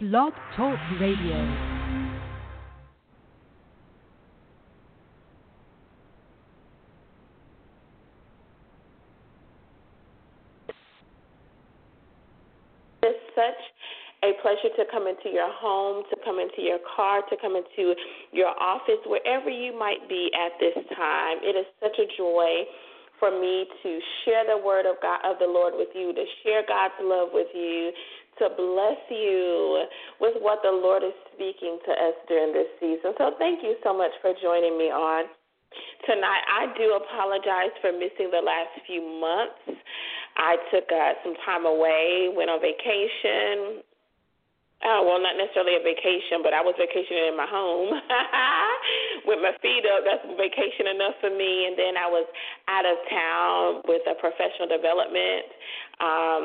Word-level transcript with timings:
Blog 0.00 0.32
Talk 0.56 0.76
Radio. 1.00 1.38
It's 13.02 13.18
such 13.36 13.44
a 14.24 14.32
pleasure 14.42 14.74
to 14.76 14.84
come 14.90 15.06
into 15.06 15.28
your 15.32 15.52
home, 15.52 16.02
to 16.10 16.16
come 16.24 16.40
into 16.40 16.60
your 16.60 16.78
car, 16.96 17.22
to 17.30 17.36
come 17.40 17.54
into 17.54 17.94
your 18.32 18.48
office, 18.48 18.98
wherever 19.06 19.48
you 19.48 19.78
might 19.78 20.08
be 20.08 20.28
at 20.34 20.58
this 20.58 20.74
time. 20.96 21.36
It 21.42 21.54
is 21.54 21.66
such 21.80 21.96
a 22.00 22.06
joy 22.18 22.64
for 23.20 23.30
me 23.30 23.64
to 23.82 24.00
share 24.24 24.44
the 24.44 24.58
word 24.58 24.86
of 24.86 24.96
God 25.00 25.20
of 25.24 25.38
the 25.38 25.46
Lord 25.46 25.74
with 25.76 25.88
you, 25.94 26.12
to 26.12 26.24
share 26.42 26.62
God's 26.66 26.94
love 27.00 27.28
with 27.32 27.46
you, 27.54 27.92
to 28.38 28.48
bless 28.56 29.00
you 29.10 29.86
with 30.20 30.34
what 30.40 30.60
the 30.62 30.70
Lord 30.70 31.02
is 31.02 31.14
speaking 31.34 31.78
to 31.86 31.92
us 31.92 32.16
during 32.28 32.52
this 32.52 32.68
season. 32.80 33.14
So 33.18 33.32
thank 33.38 33.62
you 33.62 33.76
so 33.82 33.96
much 33.96 34.12
for 34.20 34.32
joining 34.42 34.78
me 34.78 34.90
on 34.90 35.26
tonight. 36.06 36.44
I 36.46 36.72
do 36.78 36.98
apologize 36.98 37.74
for 37.80 37.92
missing 37.92 38.30
the 38.30 38.42
last 38.42 38.74
few 38.86 39.02
months. 39.02 39.80
I 40.36 40.56
took 40.72 40.90
uh, 40.90 41.14
some 41.22 41.34
time 41.46 41.66
away, 41.66 42.30
went 42.34 42.50
on 42.50 42.60
vacation, 42.60 43.82
Oh, 44.84 45.00
well, 45.00 45.16
not 45.16 45.40
necessarily 45.40 45.80
a 45.80 45.82
vacation, 45.82 46.44
but 46.44 46.52
I 46.52 46.60
was 46.60 46.76
vacationing 46.76 47.32
in 47.32 47.36
my 47.40 47.48
home 47.48 47.88
with 49.26 49.38
my 49.40 49.54
feet 49.62 49.86
up. 49.86 50.02
That's 50.02 50.24
vacation 50.36 50.90
enough 50.90 51.16
for 51.20 51.30
me. 51.30 51.70
And 51.70 51.74
then 51.78 51.94
I 51.96 52.08
was 52.10 52.26
out 52.66 52.86
of 52.86 52.96
town 53.08 53.62
with 53.86 54.02
a 54.10 54.16
professional 54.18 54.68
development, 54.68 55.46
um, 56.02 56.44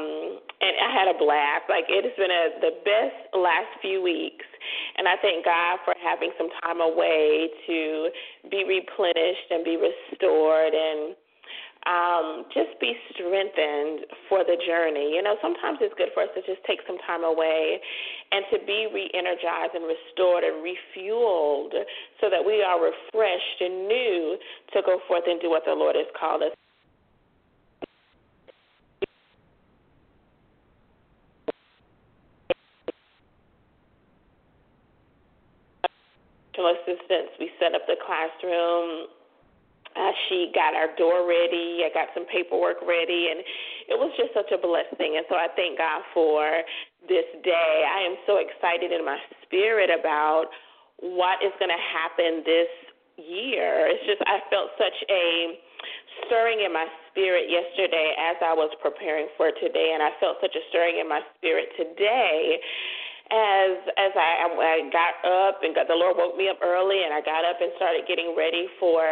and 0.62 0.74
I 0.78 0.90
had 0.94 1.08
a 1.10 1.18
blast. 1.18 1.68
Like 1.68 1.90
it 1.90 2.06
has 2.06 2.16
been 2.16 2.32
a, 2.32 2.46
the 2.62 2.74
best 2.86 3.18
last 3.34 3.72
few 3.82 4.02
weeks, 4.02 4.46
and 4.98 5.08
I 5.08 5.16
thank 5.22 5.46
God 5.46 5.82
for 5.86 5.94
having 5.98 6.32
some 6.38 6.50
time 6.62 6.82
away 6.82 7.50
to 7.68 8.10
be 8.52 8.66
replenished 8.68 9.48
and 9.50 9.64
be 9.64 9.78
restored 9.78 10.74
and 10.74 11.16
um, 11.88 12.44
just 12.52 12.76
be 12.82 12.92
strengthened 13.14 14.04
for 14.28 14.44
the 14.44 14.60
journey. 14.68 15.16
You 15.16 15.24
know, 15.24 15.36
sometimes 15.42 15.80
it's 15.80 15.96
good 15.96 16.12
for 16.14 16.24
us 16.24 16.30
to 16.36 16.42
just 16.44 16.60
take 16.68 16.80
some 16.84 16.98
time 17.08 17.24
away 17.24 17.80
and 18.32 18.44
to 18.52 18.60
be 18.66 18.88
re 18.92 19.08
energized 19.16 19.76
and 19.76 19.88
restored 19.88 20.44
and 20.44 20.60
refueled 20.60 21.72
so 22.20 22.28
that 22.28 22.44
we 22.44 22.60
are 22.62 22.80
refreshed 22.82 23.60
and 23.62 23.88
new 23.88 24.38
to 24.74 24.82
go 24.86 25.00
forth 25.08 25.24
and 25.28 25.40
do 25.40 25.50
what 25.50 25.64
the 25.66 25.74
Lord 25.74 25.96
has 25.96 26.08
called 26.20 26.44
us. 26.44 26.52
Assistance. 36.60 37.32
We 37.40 37.50
set 37.58 37.74
up 37.74 37.88
the 37.88 37.96
classroom 38.06 39.08
uh, 40.00 40.14
she 40.28 40.52
got 40.56 40.72
our 40.72 40.96
door 40.96 41.28
ready. 41.28 41.84
I 41.84 41.92
got 41.92 42.08
some 42.16 42.24
paperwork 42.32 42.80
ready, 42.88 43.36
and 43.36 43.44
it 43.92 44.00
was 44.00 44.16
just 44.16 44.32
such 44.32 44.48
a 44.56 44.60
blessing. 44.60 45.20
And 45.20 45.28
so 45.28 45.36
I 45.36 45.52
thank 45.60 45.76
God 45.76 46.02
for 46.16 46.64
this 47.12 47.28
day. 47.44 47.84
I 47.84 48.08
am 48.08 48.16
so 48.24 48.40
excited 48.40 48.96
in 48.96 49.04
my 49.04 49.20
spirit 49.44 49.92
about 49.92 50.48
what 51.04 51.44
is 51.44 51.52
going 51.60 51.72
to 51.72 51.84
happen 51.92 52.48
this 52.48 52.72
year. 53.20 53.92
It's 53.92 54.08
just 54.08 54.24
I 54.24 54.40
felt 54.48 54.72
such 54.80 54.96
a 55.12 55.60
stirring 56.26 56.64
in 56.64 56.72
my 56.72 56.88
spirit 57.12 57.52
yesterday 57.52 58.16
as 58.16 58.40
I 58.40 58.56
was 58.56 58.72
preparing 58.80 59.28
for 59.36 59.52
today, 59.60 59.92
and 59.92 60.00
I 60.00 60.16
felt 60.24 60.40
such 60.40 60.56
a 60.56 60.64
stirring 60.72 61.04
in 61.04 61.08
my 61.12 61.20
spirit 61.36 61.76
today 61.76 62.60
as 63.30 63.78
as 63.94 64.12
I, 64.18 64.50
I 64.50 64.76
got 64.90 65.14
up 65.22 65.62
and 65.62 65.76
got 65.76 65.86
the 65.86 65.94
Lord 65.94 66.18
woke 66.18 66.36
me 66.36 66.50
up 66.50 66.58
early, 66.64 67.06
and 67.06 67.14
I 67.14 67.22
got 67.22 67.46
up 67.46 67.62
and 67.62 67.72
started 67.78 68.08
getting 68.08 68.34
ready 68.34 68.66
for 68.80 69.04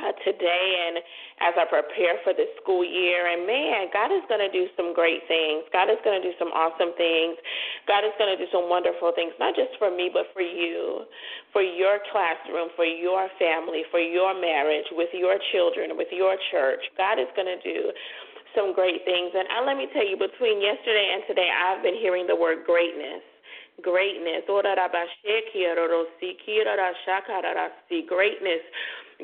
uh, 0.00 0.16
today 0.24 0.66
and 0.88 0.98
as 1.44 1.54
I 1.56 1.64
prepare 1.68 2.16
for 2.24 2.32
the 2.32 2.48
school 2.60 2.82
year. 2.82 3.28
And 3.28 3.44
man, 3.44 3.92
God 3.92 4.08
is 4.12 4.24
going 4.28 4.40
to 4.40 4.52
do 4.52 4.66
some 4.76 4.96
great 4.96 5.24
things. 5.28 5.64
God 5.72 5.92
is 5.92 6.00
going 6.02 6.20
to 6.20 6.24
do 6.24 6.34
some 6.40 6.48
awesome 6.56 6.96
things. 6.96 7.36
God 7.86 8.04
is 8.04 8.12
going 8.16 8.32
to 8.32 8.40
do 8.40 8.48
some 8.48 8.68
wonderful 8.72 9.12
things, 9.12 9.32
not 9.36 9.52
just 9.54 9.76
for 9.76 9.92
me, 9.92 10.08
but 10.12 10.32
for 10.32 10.42
you, 10.42 11.04
for 11.52 11.62
your 11.62 12.00
classroom, 12.12 12.72
for 12.76 12.88
your 12.88 13.28
family, 13.38 13.84
for 13.92 14.00
your 14.00 14.32
marriage, 14.36 14.88
with 14.96 15.12
your 15.12 15.36
children, 15.52 15.96
with 15.96 16.08
your 16.10 16.36
church. 16.50 16.80
God 16.96 17.20
is 17.20 17.28
going 17.36 17.48
to 17.48 17.60
do 17.60 17.92
some 18.56 18.74
great 18.74 19.04
things. 19.04 19.30
And 19.36 19.46
I, 19.46 19.62
uh, 19.62 19.66
let 19.68 19.76
me 19.76 19.86
tell 19.94 20.04
you, 20.04 20.18
between 20.18 20.58
yesterday 20.58 21.14
and 21.14 21.22
today, 21.28 21.48
I've 21.52 21.82
been 21.84 21.96
hearing 22.00 22.26
the 22.26 22.36
word 22.36 22.66
greatness 22.66 23.22
greatness. 23.82 24.44
Greatness 28.08 28.60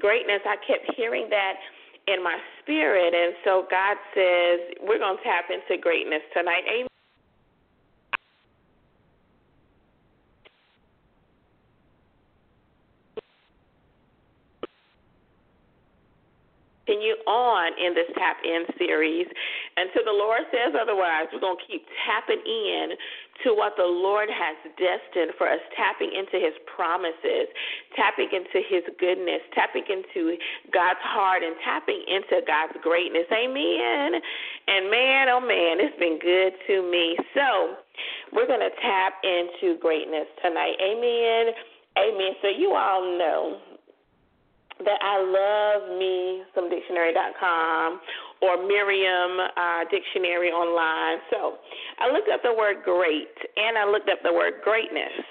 greatness, 0.01 0.41
I 0.45 0.57
kept 0.67 0.93
hearing 0.97 1.29
that 1.31 1.55
in 2.07 2.23
my 2.23 2.39
spirit. 2.63 3.15
And 3.15 3.35
so 3.45 3.67
God 3.71 3.97
says, 4.15 4.61
we're 4.83 4.99
going 4.99 5.19
to 5.19 5.23
tap 5.23 5.47
into 5.51 5.81
greatness 5.81 6.23
tonight. 6.33 6.65
Amen. 6.71 6.96
Continue 16.87 17.19
on 17.27 17.75
in 17.83 17.95
this 17.95 18.07
tap 18.15 18.39
in 18.47 18.63
series 18.79 19.27
until 19.77 20.07
the 20.07 20.15
Lord 20.15 20.47
says 20.55 20.75
otherwise. 20.79 21.27
We're 21.33 21.43
going 21.43 21.59
to 21.59 21.67
keep 21.67 21.83
tapping 22.07 22.41
in 22.47 22.95
to 23.45 23.53
what 23.53 23.75
the 23.77 23.85
Lord 23.85 24.31
has 24.31 24.57
destined 24.79 25.35
for 25.37 25.51
us, 25.51 25.59
tapping 25.75 26.15
into 26.15 26.39
His 26.39 26.55
promises, 26.65 27.51
tapping 27.99 28.31
into 28.31 28.63
His 28.63 28.87
goodness, 29.03 29.43
tapping 29.53 29.85
into 29.91 30.39
God's 30.73 31.03
heart, 31.03 31.43
and 31.43 31.59
tapping 31.67 32.07
into 32.07 32.41
God's 32.47 32.79
greatness. 32.81 33.27
Amen. 33.35 34.23
And 34.71 34.87
man, 34.87 35.29
oh 35.29 35.43
man, 35.43 35.83
it's 35.83 35.99
been 35.99 36.23
good 36.23 36.55
to 36.71 36.87
me. 36.87 37.19
So 37.35 37.83
we're 38.33 38.47
going 38.47 38.63
to 38.63 38.75
tap 38.79 39.19
into 39.27 39.77
greatness 39.83 40.31
tonight. 40.39 40.79
Amen. 40.79 41.53
Amen. 41.99 42.33
So 42.41 42.49
you 42.49 42.73
all 42.79 43.03
know 43.19 43.76
that 44.85 45.01
I 45.01 45.17
love 45.25 45.99
me 45.99 46.43
some 46.55 46.69
dictionary.com 46.69 48.01
or 48.43 48.69
Merriam 48.69 49.41
uh, 49.41 49.85
Dictionary 49.91 50.51
online. 50.51 51.19
So 51.31 51.57
I 51.99 52.13
looked 52.13 52.29
up 52.29 52.43
the 52.43 52.53
word 52.53 52.85
great 52.85 53.33
and 53.57 53.79
I 53.79 53.89
looked 53.89 54.11
up 54.11 54.19
the 54.23 54.33
word 54.33 54.61
greatness. 54.63 55.25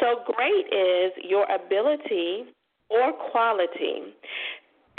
So 0.00 0.22
great 0.34 0.66
is 0.70 1.12
your 1.28 1.46
ability 1.50 2.44
or 2.88 3.12
quality 3.30 4.14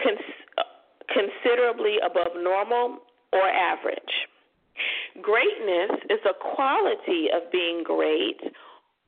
cons- 0.01 0.67
considerably 1.07 1.97
above 2.05 2.33
normal 2.41 2.99
or 3.31 3.47
average. 3.47 4.13
Greatness 5.21 5.91
is 6.09 6.19
a 6.25 6.33
quality 6.55 7.27
of 7.33 7.51
being 7.51 7.83
great 7.83 8.41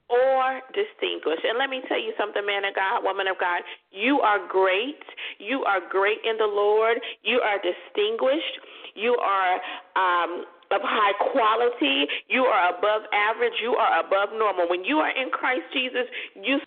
or 0.10 0.62
distinguished. 0.74 1.44
And 1.44 1.58
let 1.58 1.70
me 1.70 1.82
tell 1.88 2.00
you 2.00 2.14
something, 2.18 2.46
man 2.46 2.66
of 2.66 2.76
God, 2.76 3.04
woman 3.04 3.28
of 3.28 3.38
God. 3.40 3.62
You 3.92 4.22
are 4.22 4.40
great. 4.48 5.02
You 5.40 5.64
are 5.66 5.82
great 5.82 6.22
in 6.24 6.38
the 6.38 6.50
Lord. 6.50 6.98
You 7.24 7.42
are 7.42 7.58
distinguished. 7.58 8.56
You 8.94 9.18
are 9.18 9.54
um, 9.98 10.46
of 10.72 10.82
high 10.82 11.14
quality. 11.32 12.06
You 12.30 12.46
are 12.46 12.78
above 12.78 13.04
average. 13.14 13.58
You 13.62 13.76
are 13.76 14.00
above 14.00 14.30
normal. 14.38 14.70
When 14.70 14.84
you 14.84 14.98
are 14.98 15.12
in 15.12 15.30
Christ 15.30 15.66
Jesus, 15.74 16.06
you 16.36 16.60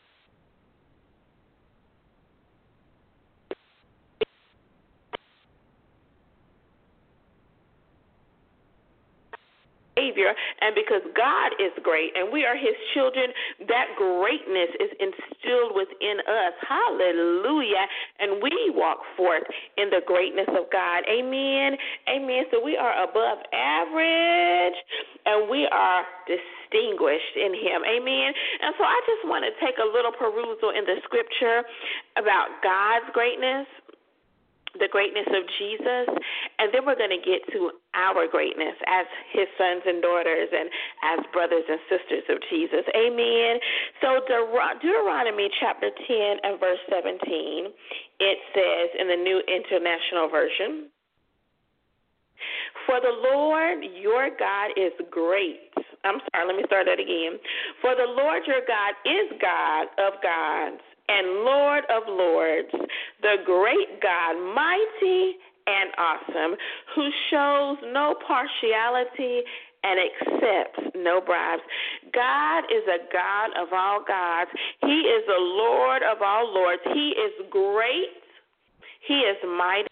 Savior, 10.09 10.33
and 10.61 10.75
because 10.75 11.03
God 11.13 11.53
is 11.61 11.73
great 11.83 12.16
and 12.16 12.33
we 12.33 12.45
are 12.45 12.57
His 12.57 12.75
children, 12.95 13.31
that 13.69 13.93
greatness 13.97 14.72
is 14.81 14.91
instilled 15.01 15.77
within 15.77 16.21
us. 16.25 16.55
Hallelujah. 16.65 17.84
And 18.19 18.43
we 18.43 18.72
walk 18.75 18.99
forth 19.16 19.45
in 19.77 19.91
the 19.91 20.01
greatness 20.07 20.49
of 20.49 20.71
God. 20.72 21.05
Amen. 21.09 21.77
Amen. 22.09 22.45
So 22.51 22.65
we 22.65 22.77
are 22.77 23.05
above 23.05 23.39
average 23.53 24.78
and 25.27 25.51
we 25.51 25.69
are 25.69 26.05
distinguished 26.25 27.37
in 27.37 27.53
Him. 27.53 27.84
Amen. 27.84 28.33
And 28.65 28.75
so 28.78 28.84
I 28.84 28.99
just 29.04 29.28
want 29.28 29.45
to 29.45 29.53
take 29.61 29.77
a 29.77 29.89
little 29.89 30.13
perusal 30.13 30.71
in 30.72 30.84
the 30.84 30.97
scripture 31.04 31.65
about 32.16 32.49
God's 32.63 33.13
greatness 33.13 33.69
the 34.76 34.88
greatness 34.92 35.26
of 35.32 35.42
Jesus, 35.56 36.06
and 36.59 36.68
then 36.72 36.84
we're 36.84 36.98
going 36.98 37.15
to 37.15 37.24
get 37.24 37.41
to 37.56 37.72
our 37.97 38.28
greatness 38.28 38.76
as 38.84 39.06
his 39.32 39.48
sons 39.56 39.82
and 39.86 40.03
daughters 40.03 40.48
and 40.53 40.68
as 41.04 41.24
brothers 41.32 41.65
and 41.65 41.80
sisters 41.88 42.24
of 42.28 42.38
Jesus. 42.53 42.84
Amen. 42.92 43.56
So, 44.04 44.20
Deuteronomy 44.28 45.48
chapter 45.60 45.88
10 45.88 46.44
and 46.44 46.60
verse 46.60 46.82
17, 46.92 47.72
it 48.20 48.38
says 48.53 48.88
in 49.00 49.09
the 49.09 49.16
New 49.16 49.41
International 49.48 50.28
Version, 50.28 50.92
For 52.84 53.00
the 53.00 53.15
Lord 53.32 53.80
your 53.97 54.28
God 54.36 54.76
is 54.76 54.92
great. 55.10 55.72
I'm 56.04 56.20
sorry, 56.30 56.47
let 56.47 56.56
me 56.56 56.62
start 56.66 56.86
that 56.86 57.00
again. 57.00 57.41
For 57.80 57.97
the 57.97 58.06
Lord 58.06 58.44
your 58.47 58.62
God 58.68 58.92
is 59.03 59.32
God 59.41 59.88
of 59.98 60.20
gods 60.22 60.84
and 61.09 61.45
Lord 61.45 61.84
of 61.91 62.03
lords, 62.07 62.69
the 63.22 63.37
great 63.45 64.01
God, 64.03 64.34
mighty 64.55 65.37
and 65.66 65.91
awesome, 65.99 66.57
who 66.95 67.09
shows 67.31 67.77
no 67.93 68.15
partiality 68.27 69.43
and 69.84 70.01
accepts 70.01 70.93
no 70.97 71.21
bribes. 71.21 71.63
God 72.13 72.65
is 72.71 72.84
a 72.89 73.13
God 73.13 73.51
of 73.60 73.69
all 73.72 74.03
gods. 74.07 74.51
He 74.81 75.01
is 75.01 75.25
the 75.27 75.39
Lord 75.39 76.03
of 76.03 76.22
all 76.22 76.53
lords. 76.53 76.83
He 76.93 77.11
is 77.11 77.33
great. 77.51 78.21
He 79.07 79.15
is 79.15 79.37
mighty. 79.45 79.89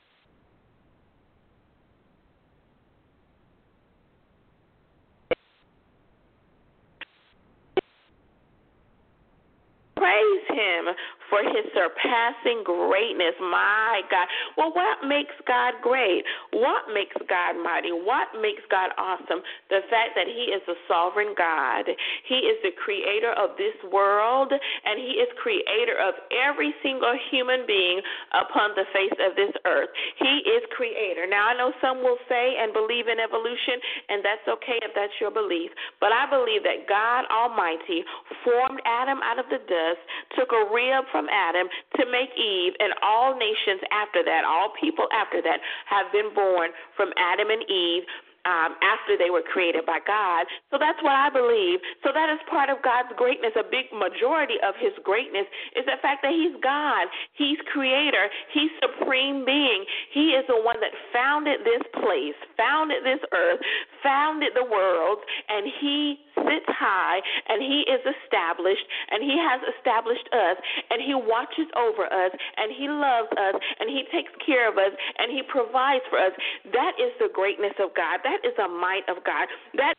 Praise 9.97 10.47
him 10.51 10.95
for 11.37 11.45
his 11.53 11.69
surpassing 11.77 12.65
greatness. 12.65 13.37
My 13.45 14.01
God. 14.09 14.25
Well, 14.57 14.73
what 14.73 15.05
makes 15.05 15.37
God 15.45 15.77
great? 15.85 16.25
What 16.57 16.89
makes 16.97 17.17
God 17.29 17.61
mighty? 17.61 17.93
What 17.93 18.33
makes 18.41 18.65
God 18.73 18.97
awesome? 18.97 19.45
The 19.69 19.85
fact 19.93 20.17
that 20.17 20.25
he 20.25 20.49
is 20.49 20.65
a 20.65 20.81
sovereign 20.89 21.37
God. 21.37 21.85
He 22.25 22.49
is 22.49 22.57
the 22.65 22.73
creator 22.73 23.37
of 23.37 23.53
this 23.61 23.77
world, 23.93 24.49
and 24.49 24.97
he 24.97 25.21
is 25.21 25.29
creator 25.37 26.01
of 26.01 26.17
every 26.33 26.73
single 26.81 27.13
human 27.29 27.69
being 27.69 28.01
upon 28.33 28.73
the 28.73 28.89
face 28.97 29.19
of 29.21 29.37
this 29.37 29.53
earth. 29.69 29.93
He 30.17 30.41
is 30.49 30.65
creator. 30.73 31.29
Now, 31.29 31.53
I 31.53 31.55
know 31.61 31.77
some 31.85 32.01
will 32.01 32.19
say 32.33 32.57
and 32.57 32.73
believe 32.73 33.13
in 33.13 33.21
evolution, 33.21 33.77
and 34.09 34.25
that's 34.25 34.47
okay 34.49 34.81
if 34.81 34.97
that's 34.97 35.13
your 35.21 35.31
belief, 35.31 35.69
but 36.01 36.17
I 36.17 36.25
believe 36.31 36.65
that 36.65 36.89
God 36.89 37.29
Almighty 37.29 38.09
formed 38.41 38.81
Adam 38.89 39.21
out 39.21 39.37
of 39.37 39.47
the 39.53 39.61
dust, 39.61 40.01
took 40.39 40.49
a 40.57 40.73
rib 40.73 41.05
from 41.13 41.26
Um, 41.27 41.33
Adam 41.33 41.69
to 41.97 42.07
make 42.11 42.31
Eve, 42.39 42.75
and 42.79 42.93
all 43.03 43.35
nations 43.35 43.81
after 43.91 44.23
that, 44.25 44.45
all 44.45 44.73
people 44.79 45.07
after 45.13 45.43
that, 45.43 45.59
have 45.87 46.11
been 46.13 46.33
born 46.35 46.71
from 46.97 47.11
Adam 47.17 47.51
and 47.51 47.63
Eve 47.71 48.05
um, 48.47 48.79
after 48.81 49.19
they 49.19 49.29
were 49.29 49.43
created 49.43 49.83
by 49.85 49.99
God. 50.07 50.47
So 50.71 50.79
that's 50.79 51.03
what 51.03 51.19
I 51.19 51.29
believe. 51.29 51.83
So 52.07 52.15
that 52.15 52.31
is 52.31 52.39
part 52.47 52.71
of 52.71 52.79
God's 52.87 53.11
greatness. 53.19 53.53
A 53.59 53.67
big 53.67 53.91
majority 53.91 54.63
of 54.63 54.79
His 54.79 54.95
greatness 55.03 55.51
is 55.75 55.83
the 55.85 55.99
fact 56.01 56.23
that 56.23 56.31
He's 56.31 56.55
God, 56.63 57.11
He's 57.35 57.59
Creator, 57.75 58.31
He's 58.55 58.71
Supreme 58.79 59.43
Being. 59.43 59.83
He 60.15 60.39
is 60.39 60.47
the 60.47 60.63
one 60.63 60.79
that 60.79 60.95
founded 61.11 61.67
this 61.67 61.83
place, 61.99 62.39
founded 62.55 63.03
this 63.03 63.21
earth, 63.35 63.61
founded 64.03 64.55
the 64.55 64.65
world, 64.65 65.19
and 65.51 65.67
He 65.83 66.23
sits 66.47 66.71
high 66.71 67.19
and 67.51 67.59
He 67.59 67.83
is 67.91 68.03
established, 68.07 68.87
and 69.11 69.25
He 69.25 69.35
has 69.35 69.59
established 69.75 70.29
us, 70.31 70.57
and 70.95 71.03
He 71.03 71.19
watches 71.19 71.67
over 71.75 72.07
us, 72.07 72.33
and 72.57 72.71
He 72.71 72.87
loves 72.87 73.33
us, 73.35 73.57
and 73.81 73.91
He 73.91 74.07
takes 74.15 74.31
care 74.45 74.71
of 74.71 74.79
us, 74.79 74.95
and 75.19 75.33
He 75.35 75.43
provides 75.51 76.05
for 76.07 76.23
us. 76.23 76.33
That 76.71 76.95
is 77.01 77.11
the 77.19 77.33
greatness 77.33 77.75
of 77.83 77.91
God. 77.97 78.23
That 78.23 78.36
is 78.45 78.59
a 78.59 78.69
might 78.69 79.09
of 79.09 79.25
God. 79.25 79.49
That 79.75 79.95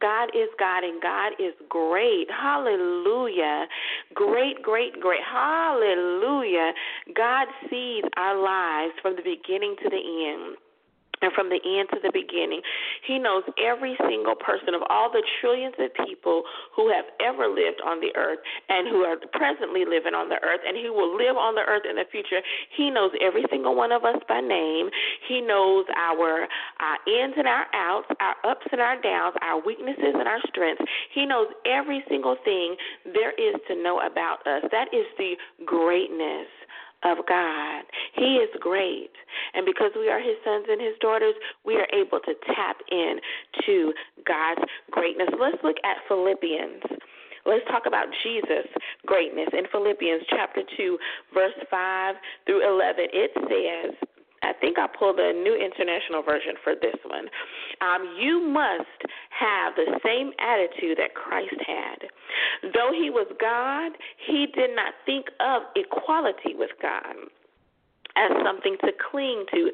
God 0.00 0.28
is 0.36 0.50
God 0.58 0.84
and 0.84 1.00
God 1.00 1.32
is 1.38 1.54
great. 1.70 2.26
Hallelujah. 2.30 3.66
Great, 4.12 4.62
great, 4.62 5.00
great. 5.00 5.22
Hallelujah. 5.24 6.72
God 7.16 7.46
sees 7.70 8.04
our 8.18 8.36
lives 8.36 8.92
from 9.00 9.16
the 9.16 9.22
beginning 9.22 9.76
to 9.82 9.88
the 9.88 9.96
end 9.96 10.56
and 11.22 11.32
from 11.32 11.48
the 11.48 11.60
end 11.62 11.88
to 11.92 11.98
the 12.02 12.12
beginning. 12.12 12.60
He 13.06 13.18
knows 13.18 13.44
every 13.60 13.96
single 14.08 14.34
person 14.34 14.74
of 14.74 14.82
all 14.88 15.10
the 15.10 15.22
trillions 15.40 15.74
of 15.78 15.92
people 16.06 16.42
who 16.74 16.90
have 16.90 17.06
ever 17.20 17.48
lived 17.48 17.80
on 17.84 18.00
the 18.00 18.14
earth 18.16 18.38
and 18.68 18.88
who 18.88 19.04
are 19.04 19.16
presently 19.32 19.84
living 19.84 20.14
on 20.14 20.28
the 20.28 20.40
earth 20.42 20.60
and 20.66 20.76
who 20.78 20.92
will 20.92 21.16
live 21.16 21.36
on 21.36 21.54
the 21.54 21.64
earth 21.66 21.84
in 21.88 21.96
the 21.96 22.08
future. 22.10 22.40
He 22.76 22.90
knows 22.90 23.10
every 23.20 23.44
single 23.50 23.74
one 23.74 23.92
of 23.92 24.04
us 24.04 24.18
by 24.28 24.40
name. 24.40 24.90
He 25.28 25.40
knows 25.40 25.84
our, 25.96 26.48
our 26.80 26.98
ins 27.06 27.34
and 27.36 27.46
our 27.46 27.66
outs, 27.74 28.08
our 28.20 28.36
ups 28.44 28.66
and 28.72 28.80
our 28.80 29.00
downs, 29.00 29.36
our 29.42 29.60
weaknesses 29.64 30.14
and 30.14 30.28
our 30.28 30.40
strengths. 30.48 30.82
He 31.14 31.26
knows 31.26 31.48
every 31.66 32.02
single 32.08 32.36
thing 32.44 32.76
there 33.12 33.32
is 33.32 33.54
to 33.68 33.76
know 33.76 34.00
about 34.00 34.46
us. 34.46 34.64
That 34.70 34.92
is 34.92 35.06
the 35.18 35.34
greatness 35.64 36.48
of 37.04 37.18
God. 37.28 37.84
He 38.14 38.40
is 38.40 38.50
great. 38.60 39.12
And 39.54 39.66
because 39.66 39.92
we 39.96 40.08
are 40.08 40.18
his 40.20 40.36
sons 40.44 40.66
and 40.68 40.80
his 40.80 40.94
daughters, 41.00 41.34
we 41.64 41.76
are 41.76 41.88
able 41.92 42.20
to 42.20 42.34
tap 42.54 42.76
in 42.90 43.20
to 43.66 43.92
God's 44.26 44.64
greatness. 44.90 45.28
Let's 45.38 45.62
look 45.62 45.76
at 45.84 45.96
Philippians. 46.08 46.82
Let's 47.46 47.64
talk 47.68 47.84
about 47.86 48.06
Jesus' 48.22 48.72
greatness 49.04 49.48
in 49.52 49.64
Philippians 49.70 50.22
chapter 50.30 50.62
2, 50.76 50.98
verse 51.34 51.52
5 51.70 52.14
through 52.46 52.66
11. 52.66 53.06
It 53.12 53.30
says, 53.36 54.08
I 54.42 54.52
think 54.60 54.78
I 54.78 54.86
pulled 54.86 55.16
the 55.16 55.32
New 55.32 55.54
International 55.54 56.22
Version 56.22 56.54
for 56.62 56.74
this 56.74 56.96
one. 57.04 57.28
Um, 57.80 58.16
you 58.20 58.40
must 58.40 59.00
have 59.30 59.74
the 59.74 59.98
same 60.04 60.32
attitude 60.38 60.98
that 60.98 61.14
Christ 61.14 61.56
had. 61.66 62.08
Though 62.72 62.92
he 62.92 63.10
was 63.10 63.26
God, 63.40 63.92
he 64.26 64.46
did 64.54 64.76
not 64.76 64.94
think 65.06 65.26
of 65.40 65.62
equality 65.76 66.54
with 66.54 66.70
God 66.80 67.16
as 68.16 68.30
something 68.44 68.76
to 68.82 68.92
cling 69.10 69.44
to. 69.52 69.70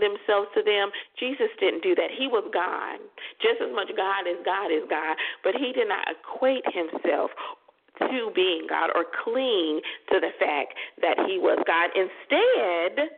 Themselves 0.00 0.48
to 0.56 0.62
them. 0.64 0.90
Jesus 1.18 1.52
didn't 1.60 1.82
do 1.82 1.94
that. 1.94 2.10
He 2.10 2.26
was 2.26 2.44
God. 2.52 2.98
Just 3.38 3.60
as 3.62 3.72
much 3.72 3.92
God 3.96 4.26
as 4.26 4.40
God 4.44 4.72
is 4.72 4.84
God, 4.88 5.16
but 5.44 5.54
he 5.54 5.72
did 5.72 5.88
not 5.88 6.08
equate 6.08 6.64
himself 6.72 7.30
to 8.00 8.32
being 8.34 8.66
God 8.68 8.90
or 8.94 9.04
cling 9.24 9.80
to 10.12 10.20
the 10.20 10.32
fact 10.40 10.74
that 11.02 11.20
he 11.28 11.36
was 11.36 11.60
God. 11.66 11.90
Instead, 11.92 13.12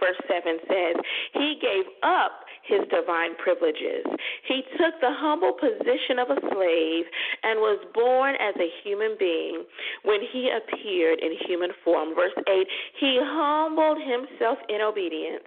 verse 0.00 0.16
7 0.28 0.58
says, 0.68 0.96
He 1.34 1.60
gave 1.60 1.84
up 2.02 2.46
his 2.66 2.80
divine 2.90 3.36
privileges. 3.36 4.04
He 4.48 4.62
took 4.76 4.98
the 5.00 5.14
humble 5.14 5.52
position 5.52 6.18
of 6.18 6.30
a 6.30 6.40
slave 6.50 7.04
and 7.42 7.60
was 7.60 7.78
born 7.94 8.34
as 8.40 8.54
a 8.58 8.70
human 8.82 9.16
being 9.18 9.64
when 10.02 10.20
he 10.32 10.50
appeared 10.50 11.20
in 11.20 11.36
human 11.46 11.70
form. 11.84 12.14
Verse 12.14 12.34
8 12.48 12.66
He 12.98 13.18
humbled 13.22 13.98
himself 14.02 14.58
in 14.68 14.80
obedience 14.80 15.46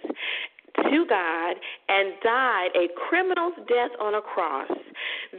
to 0.83 1.05
God 1.07 1.55
and 1.87 2.13
died 2.23 2.69
a 2.75 2.87
criminal's 3.09 3.53
death 3.67 3.91
on 3.99 4.15
a 4.15 4.21
cross. 4.21 4.71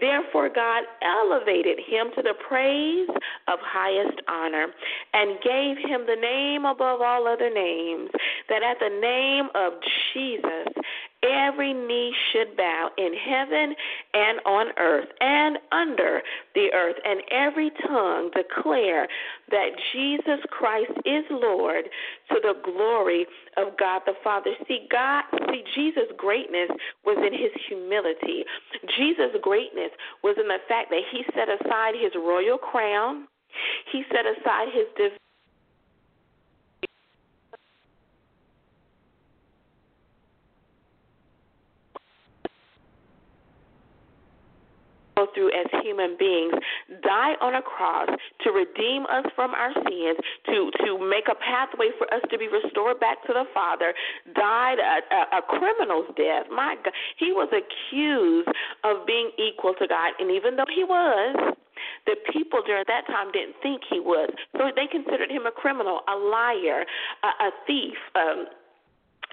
Therefore, 0.00 0.48
God 0.48 0.84
elevated 1.02 1.78
him 1.78 2.08
to 2.16 2.22
the 2.22 2.34
praise 2.48 3.08
of 3.48 3.58
highest 3.62 4.20
honor 4.28 4.66
and 5.12 5.38
gave 5.42 5.76
him 5.78 6.06
the 6.06 6.16
name 6.20 6.64
above 6.64 7.00
all 7.00 7.26
other 7.26 7.52
names, 7.52 8.10
that 8.48 8.62
at 8.62 8.78
the 8.78 8.88
name 9.00 9.48
of 9.54 9.72
Jesus 10.12 10.72
every 11.22 11.72
knee 11.72 12.14
should 12.32 12.56
bow 12.56 12.90
in 12.96 13.12
heaven 13.14 13.74
and 14.14 14.40
on 14.46 14.66
earth 14.78 15.08
and 15.20 15.58
under 15.72 16.22
the 16.54 16.68
earth, 16.72 16.96
and 17.04 17.20
every 17.30 17.70
tongue 17.86 18.30
declare 18.34 19.06
that 19.50 19.70
Jesus 19.92 20.40
Christ 20.50 20.92
is 21.04 21.24
Lord 21.30 21.84
to 22.30 22.36
the 22.42 22.54
glory 22.64 23.26
of 23.56 23.76
God 23.78 24.02
the 24.06 24.14
Father. 24.24 24.50
See, 24.66 24.86
God, 24.90 25.24
see, 25.50 25.62
Jesus' 25.74 26.10
greatness 26.16 26.70
was 27.04 27.18
in 27.18 27.32
his 27.32 27.52
humility. 27.68 28.44
Jesus' 28.96 29.36
greatness 29.42 29.90
was 30.22 30.36
in 30.40 30.48
the 30.48 30.58
fact 30.68 30.90
that 30.90 31.02
he 31.12 31.24
set 31.34 31.48
aside 31.48 31.94
his 32.00 32.12
royal 32.16 32.58
crown, 32.58 33.26
he 33.92 34.04
set 34.10 34.24
aside 34.24 34.68
his 34.72 34.86
divinity 34.96 35.16
go 45.20 45.26
through 45.34 45.52
as 45.52 45.66
human 45.84 46.16
beings, 46.18 46.54
die 47.02 47.36
on 47.40 47.54
a 47.54 47.62
cross 47.62 48.08
to 48.42 48.48
redeem 48.50 49.04
us 49.06 49.26
from 49.36 49.52
our 49.52 49.72
sins, 49.74 50.18
to 50.46 50.70
to 50.84 50.96
make 50.98 51.28
a 51.28 51.36
pathway 51.36 51.92
for 51.98 52.08
us 52.14 52.22
to 52.30 52.38
be 52.38 52.48
restored 52.48 52.98
back 53.00 53.20
to 53.26 53.32
the 53.32 53.44
Father, 53.52 53.92
died 54.34 54.78
a, 54.80 54.96
a, 55.14 55.20
a 55.38 55.42
criminal's 55.42 56.08
death. 56.16 56.46
My 56.50 56.76
God, 56.82 56.94
he 57.18 57.32
was 57.32 57.48
accused 57.52 58.48
of 58.84 59.06
being 59.06 59.30
equal 59.36 59.74
to 59.74 59.86
God, 59.86 60.12
and 60.18 60.30
even 60.30 60.56
though 60.56 60.70
he 60.72 60.84
was, 60.84 61.56
the 62.06 62.16
people 62.32 62.60
during 62.64 62.84
that 62.88 63.06
time 63.06 63.32
didn't 63.32 63.56
think 63.62 63.82
he 63.88 64.00
was. 64.00 64.30
So 64.56 64.70
they 64.74 64.86
considered 64.86 65.30
him 65.30 65.46
a 65.46 65.50
criminal, 65.50 66.00
a 66.08 66.16
liar, 66.16 66.84
a, 67.24 67.30
a 67.44 67.50
thief, 67.66 67.96
um, 68.14 68.46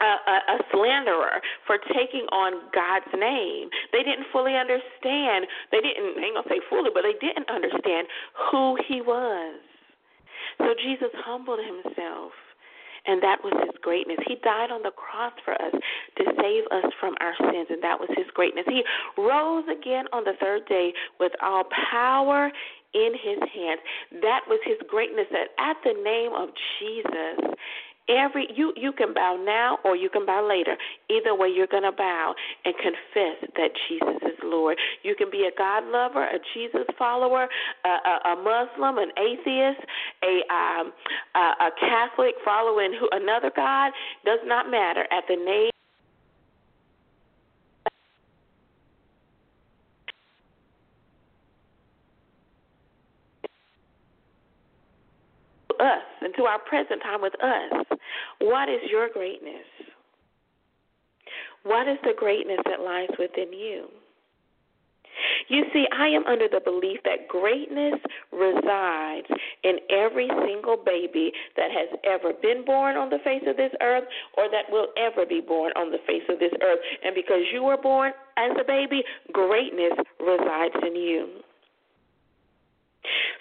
a, 0.01 0.11
a, 0.29 0.37
a 0.53 0.57
slanderer 0.71 1.41
for 1.65 1.77
taking 1.93 2.25
on 2.31 2.69
God's 2.73 3.11
name. 3.17 3.69
They 3.91 4.03
didn't 4.03 4.27
fully 4.31 4.55
understand. 4.55 5.47
They 5.71 5.81
didn't, 5.81 6.17
I 6.17 6.25
ain't 6.25 6.35
gonna 6.35 6.49
say 6.49 6.61
fully, 6.69 6.91
but 6.93 7.03
they 7.03 7.17
didn't 7.19 7.49
understand 7.49 8.07
who 8.51 8.77
he 8.87 9.01
was. 9.01 9.59
So 10.59 10.73
Jesus 10.83 11.09
humbled 11.25 11.59
himself. 11.59 12.31
And 13.07 13.23
that 13.23 13.39
was 13.41 13.53
his 13.63 13.75
greatness. 13.81 14.17
He 14.27 14.35
died 14.43 14.69
on 14.69 14.83
the 14.83 14.91
cross 14.91 15.31
for 15.45 15.53
us 15.53 15.71
to 15.71 16.23
save 16.41 16.63
us 16.71 16.91
from 16.99 17.15
our 17.21 17.31
sins, 17.39 17.67
and 17.69 17.81
that 17.81 17.97
was 17.97 18.09
his 18.17 18.27
greatness. 18.33 18.65
He 18.67 18.83
rose 19.17 19.63
again 19.71 20.05
on 20.11 20.25
the 20.25 20.33
third 20.41 20.67
day 20.67 20.91
with 21.17 21.31
all 21.41 21.63
power 21.89 22.51
in 22.93 23.13
his 23.15 23.39
hands. 23.47 23.79
That 24.21 24.41
was 24.47 24.59
his 24.65 24.75
greatness. 24.89 25.27
That 25.31 25.55
at 25.57 25.77
the 25.83 25.95
name 26.03 26.35
of 26.35 26.49
Jesus, 26.79 27.55
every 28.09 28.47
you 28.55 28.73
you 28.75 28.91
can 28.91 29.13
bow 29.13 29.41
now 29.43 29.79
or 29.85 29.95
you 29.95 30.09
can 30.09 30.25
bow 30.25 30.47
later. 30.47 30.75
Either 31.09 31.35
way 31.35 31.49
you're 31.49 31.67
going 31.67 31.83
to 31.83 31.91
bow 31.91 32.33
and 32.65 32.73
confess 32.77 33.49
that 33.55 33.69
jesus 33.89 34.17
is 34.23 34.37
lord. 34.43 34.77
You 35.03 35.15
can 35.15 35.29
be 35.29 35.49
a 35.51 35.57
god 35.57 35.85
lover 35.85 36.23
a 36.23 36.39
jesus 36.53 36.87
follower 36.97 37.47
a, 37.85 37.89
a, 37.89 38.33
a 38.33 38.35
muslim 38.37 38.97
an 38.97 39.11
atheist 39.17 39.81
a 40.23 40.41
um 40.53 40.91
a, 41.35 41.67
a 41.67 41.69
catholic 41.79 42.35
following 42.43 42.93
who 42.99 43.09
another 43.11 43.51
god 43.55 43.91
does 44.25 44.39
not 44.45 44.69
matter. 44.69 45.05
At 45.11 45.23
the 45.27 45.35
name 45.35 45.71
us 55.79 56.03
and 56.21 56.33
to 56.37 56.43
our 56.43 56.59
present 56.59 57.01
time 57.03 57.21
with 57.21 57.33
us. 57.41 57.96
What 58.39 58.69
is 58.69 58.81
your 58.89 59.09
greatness? 59.09 59.65
What 61.63 61.87
is 61.87 61.97
the 62.03 62.13
greatness 62.17 62.59
that 62.65 62.81
lies 62.81 63.09
within 63.19 63.51
you? 63.51 63.87
You 65.49 65.63
see, 65.73 65.85
I 65.91 66.07
am 66.07 66.25
under 66.25 66.47
the 66.47 66.59
belief 66.59 66.99
that 67.03 67.27
greatness 67.27 67.99
resides 68.31 69.27
in 69.63 69.77
every 69.89 70.29
single 70.45 70.77
baby 70.77 71.31
that 71.55 71.71
has 71.71 71.97
ever 72.03 72.33
been 72.41 72.63
born 72.65 72.97
on 72.97 73.09
the 73.09 73.19
face 73.23 73.43
of 73.47 73.57
this 73.57 73.71
earth 73.81 74.03
or 74.37 74.49
that 74.51 74.69
will 74.69 74.87
ever 74.97 75.25
be 75.25 75.41
born 75.41 75.71
on 75.75 75.91
the 75.91 75.99
face 76.05 76.23
of 76.29 76.39
this 76.39 76.53
earth. 76.61 76.79
And 77.03 77.15
because 77.15 77.41
you 77.51 77.63
were 77.63 77.77
born 77.77 78.11
as 78.37 78.51
a 78.59 78.63
baby, 78.63 79.03
greatness 79.33 79.93
resides 80.19 80.75
in 80.85 80.95
you. 80.95 81.27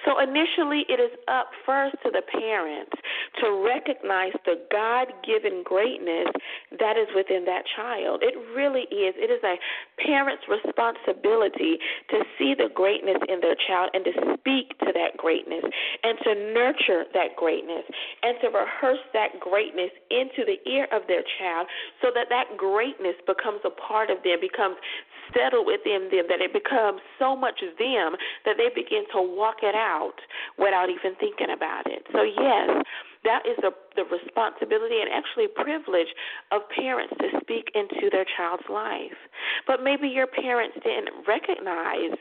So 0.07 0.23
initially, 0.23 0.87
it 0.89 1.03
is 1.03 1.11
up 1.27 1.51
first 1.67 1.99
to 2.07 2.15
the 2.15 2.23
parents 2.23 2.95
to 3.43 3.67
recognize 3.67 4.33
the 4.47 4.63
God 4.71 5.11
given 5.27 5.67
greatness 5.67 6.31
that 6.79 6.95
is 6.97 7.11
within 7.11 7.45
that 7.51 7.67
child. 7.75 8.23
It 8.23 8.39
really 8.55 8.87
is. 8.95 9.19
It 9.19 9.35
is 9.35 9.43
a 9.43 9.59
parent's 9.99 10.47
responsibility 10.47 11.83
to 12.15 12.23
see 12.39 12.55
the 12.55 12.71
greatness 12.71 13.19
in 13.29 13.43
their 13.43 13.59
child 13.67 13.91
and 13.95 14.07
to 14.07 14.15
speak 14.39 14.79
to 14.87 14.95
that 14.95 15.19
greatness 15.19 15.67
and 16.07 16.15
to 16.23 16.31
nurture 16.55 17.05
that 17.11 17.35
greatness 17.35 17.83
and 18.23 18.39
to 18.41 18.49
rehearse 18.55 19.03
that 19.13 19.41
greatness 19.43 19.91
into 20.15 20.47
the 20.47 20.63
ear 20.71 20.87
of 20.95 21.03
their 21.11 21.27
child 21.43 21.67
so 22.01 22.15
that 22.15 22.31
that 22.31 22.55
greatness 22.57 23.19
becomes 23.27 23.61
a 23.67 23.75
part 23.75 24.09
of 24.11 24.23
them, 24.23 24.39
becomes 24.39 24.79
settled 25.35 25.67
within 25.67 26.09
them, 26.11 26.27
that 26.29 26.41
it 26.41 26.53
becomes 26.53 27.01
so 27.19 27.35
much 27.35 27.61
them 27.79 28.17
that 28.45 28.57
they 28.59 28.69
begin 28.75 29.05
to 29.13 29.21
walk 29.23 29.63
it 29.63 29.75
out 29.75 30.19
without 30.59 30.91
even 30.91 31.15
thinking 31.19 31.51
about 31.51 31.87
it. 31.87 32.07
So, 32.13 32.23
yes, 32.23 32.85
that 33.25 33.43
is 33.47 33.57
the, 33.63 33.73
the 33.97 34.05
responsibility 34.07 35.01
and 35.03 35.11
actually 35.11 35.49
privilege 35.49 36.13
of 36.53 36.63
parents 36.71 37.15
to 37.19 37.41
speak 37.41 37.71
into 37.75 38.11
their 38.11 38.27
child's 38.37 38.69
life. 38.71 39.19
But 39.67 39.83
maybe 39.83 40.09
your 40.09 40.27
parents 40.27 40.79
didn't 40.83 41.27
recognize 41.27 42.15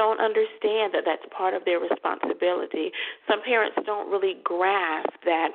don't 0.00 0.18
understand 0.18 0.96
that 0.96 1.04
that's 1.04 1.28
part 1.28 1.52
of 1.52 1.68
their 1.68 1.78
responsibility. 1.78 2.88
Some 3.28 3.44
parents 3.44 3.76
don't 3.84 4.10
really 4.10 4.40
grasp 4.42 5.12
that 5.26 5.52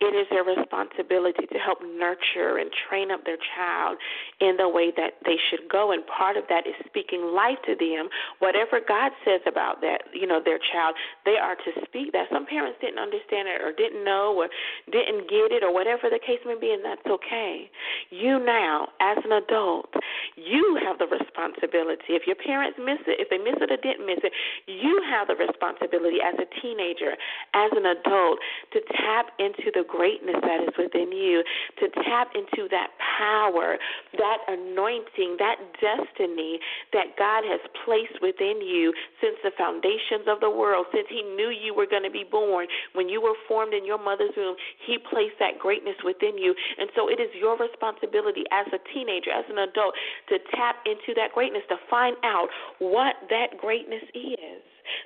it 0.00 0.14
is 0.14 0.26
their 0.30 0.44
responsibility 0.44 1.46
to 1.46 1.58
help 1.58 1.78
nurture 1.82 2.58
and 2.58 2.70
train 2.88 3.10
up 3.10 3.24
their 3.24 3.38
child 3.56 3.98
in 4.40 4.56
the 4.56 4.68
way 4.68 4.92
that 4.96 5.18
they 5.24 5.36
should 5.50 5.68
go. 5.70 5.92
And 5.92 6.06
part 6.06 6.36
of 6.36 6.44
that 6.48 6.66
is 6.66 6.74
speaking 6.86 7.34
life 7.34 7.58
to 7.66 7.74
them. 7.74 8.08
Whatever 8.38 8.80
God 8.80 9.12
says 9.24 9.40
about 9.46 9.80
that, 9.82 10.08
you 10.12 10.26
know, 10.26 10.40
their 10.44 10.58
child, 10.58 10.94
they 11.24 11.36
are 11.40 11.56
to 11.56 11.70
speak 11.84 12.12
that. 12.12 12.28
Some 12.32 12.46
parents 12.46 12.78
didn't 12.80 12.98
understand 12.98 13.48
it 13.48 13.60
or 13.60 13.72
didn't 13.72 14.04
know 14.04 14.34
or 14.36 14.48
didn't 14.92 15.28
get 15.28 15.50
it 15.50 15.62
or 15.62 15.72
whatever 15.72 16.10
the 16.10 16.20
case 16.20 16.40
may 16.46 16.58
be, 16.58 16.72
and 16.72 16.84
that's 16.84 17.04
okay. 17.06 17.70
You 18.10 18.38
now, 18.38 18.88
as 19.00 19.18
an 19.24 19.32
adult, 19.32 19.90
you 20.36 20.78
have 20.84 20.98
the 20.98 21.06
responsibility. 21.06 22.14
If 22.14 22.26
your 22.26 22.36
parents 22.36 22.78
miss 22.78 23.00
it, 23.06 23.18
if 23.18 23.28
they 23.30 23.38
miss 23.38 23.58
it 23.58 23.70
or 23.70 23.80
didn't 23.80 24.06
miss 24.06 24.22
it, 24.22 24.32
you 24.66 25.02
have 25.10 25.26
the 25.26 25.34
responsibility 25.34 26.18
as 26.22 26.34
a 26.38 26.46
teenager, 26.60 27.16
as 27.54 27.70
an 27.74 27.86
adult, 27.86 28.38
to 28.72 28.80
tap 28.94 29.34
into 29.38 29.57
the 29.66 29.84
greatness 29.86 30.36
that 30.42 30.62
is 30.62 30.74
within 30.78 31.12
you, 31.12 31.42
to 31.80 31.88
tap 32.04 32.32
into 32.34 32.68
that 32.70 32.90
power, 32.98 33.78
that 34.16 34.38
anointing, 34.48 35.36
that 35.38 35.58
destiny 35.82 36.58
that 36.92 37.18
God 37.18 37.44
has 37.44 37.60
placed 37.84 38.22
within 38.22 38.62
you 38.62 38.92
since 39.20 39.36
the 39.42 39.50
foundations 39.58 40.26
of 40.26 40.40
the 40.40 40.50
world, 40.50 40.86
since 40.92 41.06
He 41.08 41.22
knew 41.22 41.50
you 41.50 41.74
were 41.74 41.86
going 41.86 42.04
to 42.04 42.10
be 42.10 42.24
born. 42.24 42.66
When 42.94 43.08
you 43.08 43.20
were 43.20 43.36
formed 43.46 43.74
in 43.74 43.84
your 43.84 43.98
mother's 43.98 44.34
womb, 44.36 44.56
He 44.86 44.98
placed 44.98 45.38
that 45.40 45.58
greatness 45.58 45.96
within 46.04 46.38
you. 46.38 46.54
And 46.78 46.88
so 46.94 47.08
it 47.08 47.20
is 47.20 47.30
your 47.34 47.56
responsibility 47.58 48.44
as 48.50 48.66
a 48.72 48.80
teenager, 48.94 49.30
as 49.30 49.44
an 49.50 49.58
adult, 49.58 49.94
to 50.30 50.38
tap 50.54 50.76
into 50.86 51.14
that 51.16 51.32
greatness, 51.34 51.62
to 51.68 51.76
find 51.90 52.16
out 52.24 52.48
what 52.78 53.14
that 53.30 53.58
greatness 53.58 54.04
is 54.14 54.62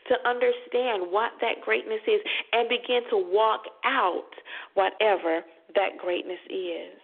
to 0.08 0.14
understand 0.28 1.10
what 1.10 1.32
that 1.40 1.60
greatness 1.64 2.00
is 2.06 2.20
and 2.52 2.68
begin 2.68 3.02
to 3.10 3.16
walk 3.16 3.62
out 3.84 4.30
whatever 4.74 5.42
that 5.74 5.98
greatness 5.98 6.40
is. 6.48 7.01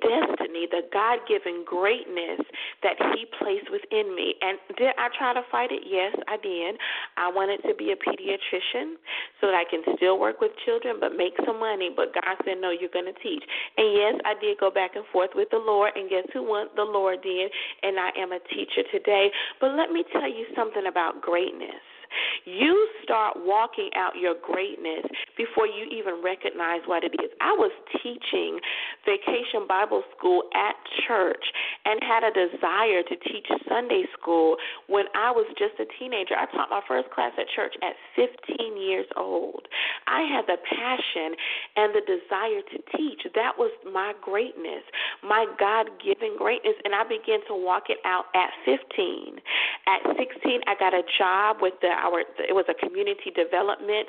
Destiny, 0.00 0.66
the 0.70 0.82
God 0.92 1.20
given 1.28 1.64
greatness 1.66 2.40
that 2.82 2.96
He 3.14 3.26
placed 3.38 3.70
within 3.70 4.14
me. 4.14 4.34
And 4.40 4.58
did 4.76 4.94
I 4.98 5.08
try 5.16 5.34
to 5.34 5.42
fight 5.50 5.70
it? 5.70 5.82
Yes, 5.86 6.14
I 6.26 6.36
did. 6.38 6.76
I 7.16 7.28
wanted 7.30 7.62
to 7.68 7.74
be 7.74 7.92
a 7.92 7.98
pediatrician 7.98 8.96
so 9.40 9.48
that 9.48 9.56
I 9.56 9.64
can 9.68 9.82
still 9.96 10.18
work 10.18 10.40
with 10.40 10.52
children 10.64 10.96
but 11.00 11.16
make 11.16 11.34
some 11.46 11.60
money. 11.60 11.90
But 11.94 12.14
God 12.14 12.36
said, 12.44 12.60
no, 12.60 12.70
you're 12.70 12.92
going 12.92 13.10
to 13.10 13.18
teach. 13.20 13.42
And 13.76 13.92
yes, 13.92 14.14
I 14.24 14.34
did 14.40 14.58
go 14.58 14.70
back 14.70 14.96
and 14.96 15.04
forth 15.12 15.30
with 15.34 15.48
the 15.50 15.58
Lord. 15.58 15.92
And 15.96 16.08
guess 16.08 16.26
who 16.32 16.42
won? 16.42 16.68
The 16.76 16.84
Lord 16.84 17.22
did. 17.22 17.50
And 17.82 17.98
I 17.98 18.10
am 18.18 18.32
a 18.32 18.40
teacher 18.48 18.86
today. 18.92 19.30
But 19.60 19.74
let 19.74 19.90
me 19.90 20.04
tell 20.12 20.28
you 20.28 20.46
something 20.54 20.86
about 20.88 21.20
greatness. 21.20 21.97
You 22.44 22.88
start 23.02 23.36
walking 23.36 23.90
out 23.96 24.16
your 24.16 24.34
greatness 24.40 25.04
before 25.36 25.66
you 25.66 25.84
even 25.90 26.22
recognize 26.22 26.80
what 26.86 27.04
it 27.04 27.12
is. 27.20 27.30
I 27.40 27.52
was 27.52 27.72
teaching 28.02 28.60
vacation 29.04 29.66
Bible 29.68 30.02
school 30.16 30.44
at 30.54 30.74
church 31.06 31.44
and 31.84 32.00
had 32.02 32.24
a 32.24 32.32
desire 32.32 33.02
to 33.02 33.16
teach 33.28 33.46
Sunday 33.68 34.04
school 34.18 34.56
when 34.88 35.04
I 35.14 35.30
was 35.30 35.46
just 35.58 35.76
a 35.80 35.86
teenager. 35.98 36.34
I 36.36 36.46
taught 36.52 36.70
my 36.70 36.82
first 36.86 37.10
class 37.10 37.32
at 37.38 37.46
church 37.54 37.74
at 37.82 37.94
15 38.16 38.76
years 38.80 39.06
old. 39.16 39.68
I 40.06 40.22
had 40.22 40.46
the 40.46 40.56
passion 40.56 41.36
and 41.76 41.94
the 41.94 42.04
desire 42.04 42.62
to 42.62 42.78
teach. 42.96 43.22
That 43.34 43.58
was 43.58 43.72
my 43.84 44.12
greatness, 44.22 44.84
my 45.22 45.46
God 45.58 45.88
given 46.02 46.36
greatness, 46.36 46.74
and 46.84 46.94
I 46.94 47.04
began 47.04 47.40
to 47.48 47.54
walk 47.54 47.88
it 47.88 47.98
out 48.04 48.26
at 48.34 48.50
15. 48.64 49.40
At 49.86 50.00
16, 50.16 50.60
I 50.66 50.74
got 50.78 50.94
a 50.94 51.02
job 51.18 51.58
with 51.60 51.74
the 51.80 51.92
our 51.98 52.22
it 52.22 52.54
was 52.54 52.64
a 52.70 52.76
community 52.78 53.34
development 53.34 54.08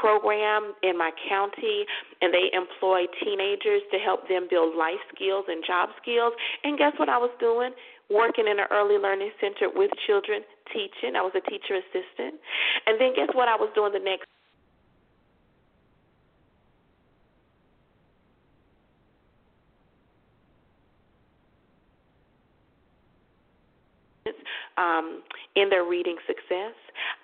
program 0.00 0.74
in 0.82 0.96
my 0.96 1.10
county, 1.28 1.84
and 2.20 2.32
they 2.32 2.52
employ 2.52 3.08
teenagers 3.24 3.82
to 3.90 3.98
help 3.98 4.28
them 4.28 4.46
build 4.48 4.76
life 4.76 5.00
skills 5.14 5.44
and 5.48 5.64
job 5.66 5.90
skills. 6.00 6.32
And 6.64 6.78
guess 6.78 6.92
what 6.96 7.08
I 7.08 7.18
was 7.18 7.32
doing? 7.40 7.72
Working 8.10 8.46
in 8.46 8.60
an 8.60 8.68
early 8.70 9.00
learning 9.00 9.32
center 9.40 9.72
with 9.72 9.90
children, 10.06 10.44
teaching. 10.68 11.16
I 11.16 11.22
was 11.24 11.32
a 11.32 11.44
teacher 11.48 11.80
assistant. 11.80 12.36
And 12.86 13.00
then 13.00 13.16
guess 13.16 13.32
what 13.32 13.48
I 13.48 13.56
was 13.56 13.72
doing 13.74 13.92
the 13.92 14.04
next 14.04 14.28
um, 24.76 25.22
in 25.56 25.68
their 25.70 25.84
reading 25.84 26.16
success. 26.26 26.74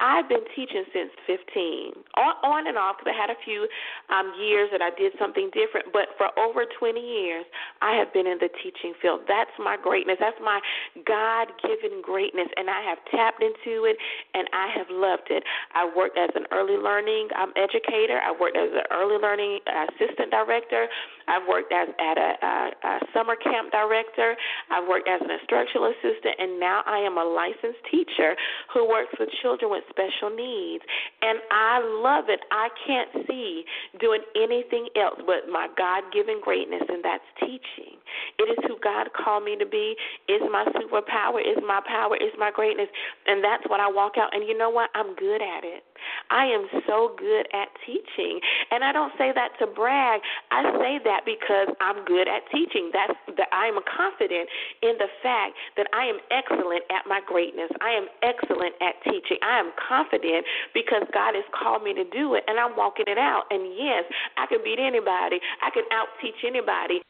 I've 0.00 0.28
been 0.28 0.44
teaching 0.54 0.84
since 0.92 1.10
15, 1.26 1.92
on, 2.16 2.66
and 2.66 2.78
off, 2.78 2.96
because 2.98 3.12
I 3.12 3.18
had 3.18 3.30
a 3.30 3.38
few 3.44 3.68
um, 4.08 4.32
years 4.40 4.70
that 4.72 4.80
I 4.80 4.90
did 4.96 5.12
something 5.18 5.50
different. 5.52 5.92
But 5.92 6.14
for 6.16 6.32
over 6.38 6.64
20 6.64 6.98
years, 6.98 7.44
I 7.82 7.94
have 7.94 8.12
been 8.12 8.26
in 8.26 8.38
the 8.38 8.48
teaching 8.62 8.94
field. 9.00 9.28
That's 9.28 9.52
my 9.58 9.76
greatness. 9.76 10.16
That's 10.20 10.40
my 10.40 10.60
God 11.04 11.52
given 11.60 12.00
greatness. 12.00 12.48
And 12.56 12.70
I 12.70 12.80
have 12.82 12.98
tapped 13.10 13.42
into 13.42 13.84
it 13.84 13.96
and 14.34 14.48
I 14.52 14.72
have 14.76 14.86
loved 14.90 15.28
it. 15.30 15.42
I 15.74 15.84
worked 15.84 16.16
as 16.16 16.30
an 16.34 16.46
early 16.52 16.76
learning 16.76 17.28
um, 17.36 17.52
educator, 17.56 18.20
I 18.20 18.32
worked 18.32 18.56
as 18.56 18.70
an 18.72 18.86
early 18.90 19.18
learning 19.20 19.60
assistant 19.66 20.30
director. 20.30 20.86
I've 21.28 21.46
worked 21.46 21.72
as 21.72 21.88
at 22.00 22.16
a, 22.16 22.30
a, 22.40 22.54
a 22.88 22.94
summer 23.12 23.36
camp 23.36 23.70
director. 23.70 24.34
I've 24.70 24.88
worked 24.88 25.08
as 25.08 25.20
an 25.20 25.30
instructional 25.30 25.92
assistant, 25.92 26.34
and 26.38 26.58
now 26.58 26.82
I 26.86 26.98
am 26.98 27.18
a 27.18 27.24
licensed 27.24 27.84
teacher 27.90 28.34
who 28.72 28.88
works 28.88 29.12
with 29.20 29.28
children 29.42 29.70
with 29.70 29.84
special 29.90 30.34
needs. 30.34 30.82
And 31.22 31.38
I 31.50 31.84
love 32.02 32.26
it. 32.28 32.40
I 32.50 32.68
can't 32.86 33.28
see 33.28 33.64
doing 34.00 34.22
anything 34.34 34.88
else 34.96 35.20
but 35.26 35.52
my 35.52 35.68
God 35.76 36.04
given 36.12 36.40
greatness, 36.42 36.82
and 36.88 37.04
that's 37.04 37.24
teaching. 37.40 38.00
It 38.38 38.48
is 38.48 38.58
who 38.66 38.78
God 38.82 39.12
called 39.12 39.44
me 39.44 39.56
to 39.56 39.66
be. 39.66 39.94
Is 40.28 40.40
my 40.50 40.64
superpower, 40.72 41.40
is 41.40 41.58
my 41.66 41.80
power, 41.86 42.16
is 42.16 42.32
my 42.38 42.50
greatness. 42.50 42.88
And 43.26 43.44
that's 43.44 43.64
what 43.68 43.80
I 43.80 43.88
walk 43.88 44.16
out. 44.16 44.34
And 44.34 44.46
you 44.48 44.56
know 44.56 44.70
what? 44.70 44.90
I'm 44.94 45.14
good 45.14 45.42
at 45.42 45.64
it. 45.64 45.84
I 46.30 46.46
am 46.46 46.66
so 46.86 47.14
good 47.18 47.46
at 47.52 47.68
teaching. 47.84 48.40
And 48.70 48.84
I 48.84 48.92
don't 48.92 49.12
say 49.18 49.32
that 49.34 49.50
to 49.58 49.66
brag. 49.66 50.20
I 50.50 50.62
say 50.78 51.00
that 51.18 51.26
because 51.26 51.74
I'm 51.80 52.04
good 52.04 52.28
at 52.28 52.42
teaching. 52.50 52.90
That's 52.92 53.18
that 53.36 53.48
I 53.52 53.66
am 53.66 53.78
confident 53.84 54.48
in 54.82 54.94
the 54.98 55.08
fact 55.22 55.54
that 55.76 55.86
I 55.92 56.06
am 56.06 56.18
excellent 56.30 56.82
at 56.90 57.06
my 57.06 57.20
greatness. 57.26 57.70
I 57.80 57.90
am 57.90 58.06
excellent 58.22 58.74
at 58.80 58.94
teaching. 59.04 59.38
I 59.42 59.58
am 59.58 59.72
confident 59.76 60.44
because 60.74 61.02
God 61.12 61.34
has 61.34 61.44
called 61.50 61.82
me 61.82 61.94
to 61.94 62.04
do 62.04 62.34
it 62.34 62.44
and 62.46 62.58
I'm 62.58 62.76
walking 62.76 63.06
it 63.08 63.18
out. 63.18 63.44
And 63.50 63.74
yes, 63.76 64.04
I 64.36 64.46
can 64.46 64.58
beat 64.62 64.78
anybody. 64.78 65.40
I 65.62 65.70
can 65.70 65.84
out 65.92 66.08
teach 66.22 66.38
anybody. 66.46 67.02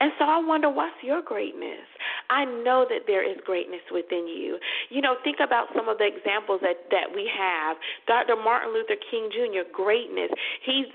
And 0.00 0.12
so 0.18 0.24
I 0.24 0.38
wonder 0.38 0.70
what's 0.70 0.96
your 1.02 1.20
greatness? 1.20 1.84
I 2.30 2.44
know 2.44 2.86
that 2.88 3.04
there 3.06 3.22
is 3.22 3.36
greatness 3.44 3.82
within 3.92 4.26
you. 4.26 4.58
You 4.88 5.02
know, 5.02 5.16
think 5.22 5.38
about 5.44 5.68
some 5.76 5.88
of 5.88 5.98
the 5.98 6.06
examples 6.06 6.60
that 6.62 6.88
that 6.90 7.12
we 7.14 7.28
have. 7.28 7.76
Dr. 8.06 8.36
Martin 8.36 8.72
Luther 8.72 8.96
King 9.10 9.28
Jr. 9.30 9.68
greatness. 9.70 10.30
He's 10.64 10.88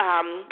um, 0.00 0.44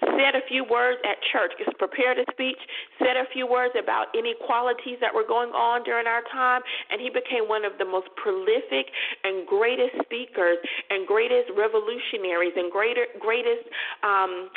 said 0.00 0.36
a 0.36 0.44
few 0.48 0.64
words 0.64 0.98
at 1.04 1.16
church, 1.32 1.52
just 1.58 1.76
prepared 1.78 2.18
a 2.18 2.24
speech, 2.32 2.58
said 2.98 3.16
a 3.16 3.24
few 3.32 3.46
words 3.46 3.74
about 3.78 4.12
inequalities 4.12 4.98
that 5.00 5.12
were 5.12 5.26
going 5.26 5.50
on 5.50 5.82
during 5.84 6.06
our 6.06 6.22
time, 6.32 6.60
and 6.90 7.00
he 7.00 7.08
became 7.08 7.48
one 7.48 7.64
of 7.64 7.72
the 7.78 7.84
most 7.84 8.08
prolific 8.16 8.92
and 9.24 9.46
greatest 9.46 9.96
speakers 10.04 10.58
and 10.90 11.06
greatest 11.06 11.50
revolutionaries 11.56 12.52
and 12.56 12.70
greater 12.70 13.06
greatest 13.20 13.64
um, 14.02 14.48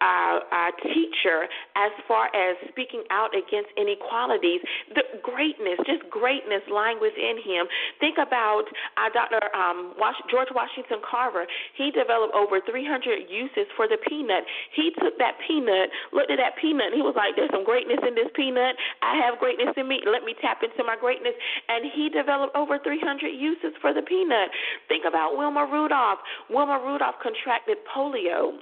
uh, 0.00 0.40
uh, 0.52 0.70
teacher 0.84 1.48
as 1.76 1.92
far 2.06 2.28
as 2.36 2.56
speaking 2.68 3.02
out 3.10 3.32
against 3.32 3.70
inequalities. 3.76 4.60
The 4.92 5.04
greatness, 5.22 5.80
just 5.86 6.04
greatness 6.10 6.60
lying 6.68 7.00
within 7.00 7.40
him. 7.40 7.64
Think 8.00 8.18
about 8.20 8.68
uh, 9.00 9.08
Dr. 9.12 9.40
Um, 9.56 9.94
George 10.30 10.52
Washington 10.52 11.00
Carver. 11.00 11.46
He 11.76 11.90
developed 11.90 12.34
over 12.34 12.60
300 12.60 13.24
uses 13.30 13.64
for 13.76 13.88
the 13.88 13.96
peanut. 14.08 14.44
He 14.74 14.85
took 14.94 15.18
that 15.18 15.38
peanut, 15.46 15.90
looked 16.12 16.30
at 16.30 16.38
that 16.38 16.56
peanut, 16.60 16.92
and 16.92 16.96
he 16.96 17.02
was 17.02 17.14
like, 17.16 17.36
"There's 17.36 17.50
some 17.50 17.64
greatness 17.64 17.98
in 18.06 18.14
this 18.14 18.30
peanut. 18.34 18.76
I 19.02 19.16
have 19.24 19.38
greatness 19.38 19.74
in 19.76 19.88
me. 19.88 20.02
Let 20.06 20.24
me 20.24 20.34
tap 20.40 20.62
into 20.62 20.84
my 20.84 20.96
greatness." 20.96 21.34
And 21.68 21.86
he 21.92 22.08
developed 22.08 22.56
over 22.56 22.78
300 22.78 23.28
uses 23.28 23.72
for 23.80 23.92
the 23.92 24.02
peanut. 24.02 24.50
Think 24.88 25.04
about 25.04 25.36
Wilma 25.36 25.66
Rudolph. 25.66 26.20
Wilma 26.50 26.78
Rudolph 26.78 27.16
contracted 27.22 27.78
polio 27.86 28.60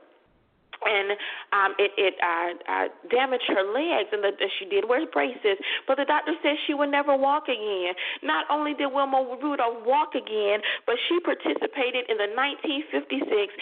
and 0.85 1.17
um, 1.53 1.73
it, 1.79 1.93
it 1.97 2.15
uh, 2.21 2.51
uh, 2.69 2.89
damaged 3.11 3.49
her 3.49 3.65
legs, 3.73 4.11
and 4.13 4.23
the, 4.23 4.33
she 4.59 4.67
did 4.67 4.89
wear 4.89 5.07
braces. 5.07 5.59
But 5.87 5.97
the 5.97 6.05
doctor 6.05 6.33
said 6.43 6.57
she 6.67 6.75
would 6.75 6.91
never 6.91 7.17
walk 7.17 7.45
again. 7.49 7.95
Not 8.23 8.47
only 8.51 8.75
did 8.75 8.93
Wilma 8.93 9.39
Rudolph 9.43 9.85
walk 9.87 10.15
again, 10.15 10.61
but 10.87 10.97
she 11.09 11.19
participated 11.21 12.05
in 12.09 12.17
the 12.19 12.29
1956 12.37 13.55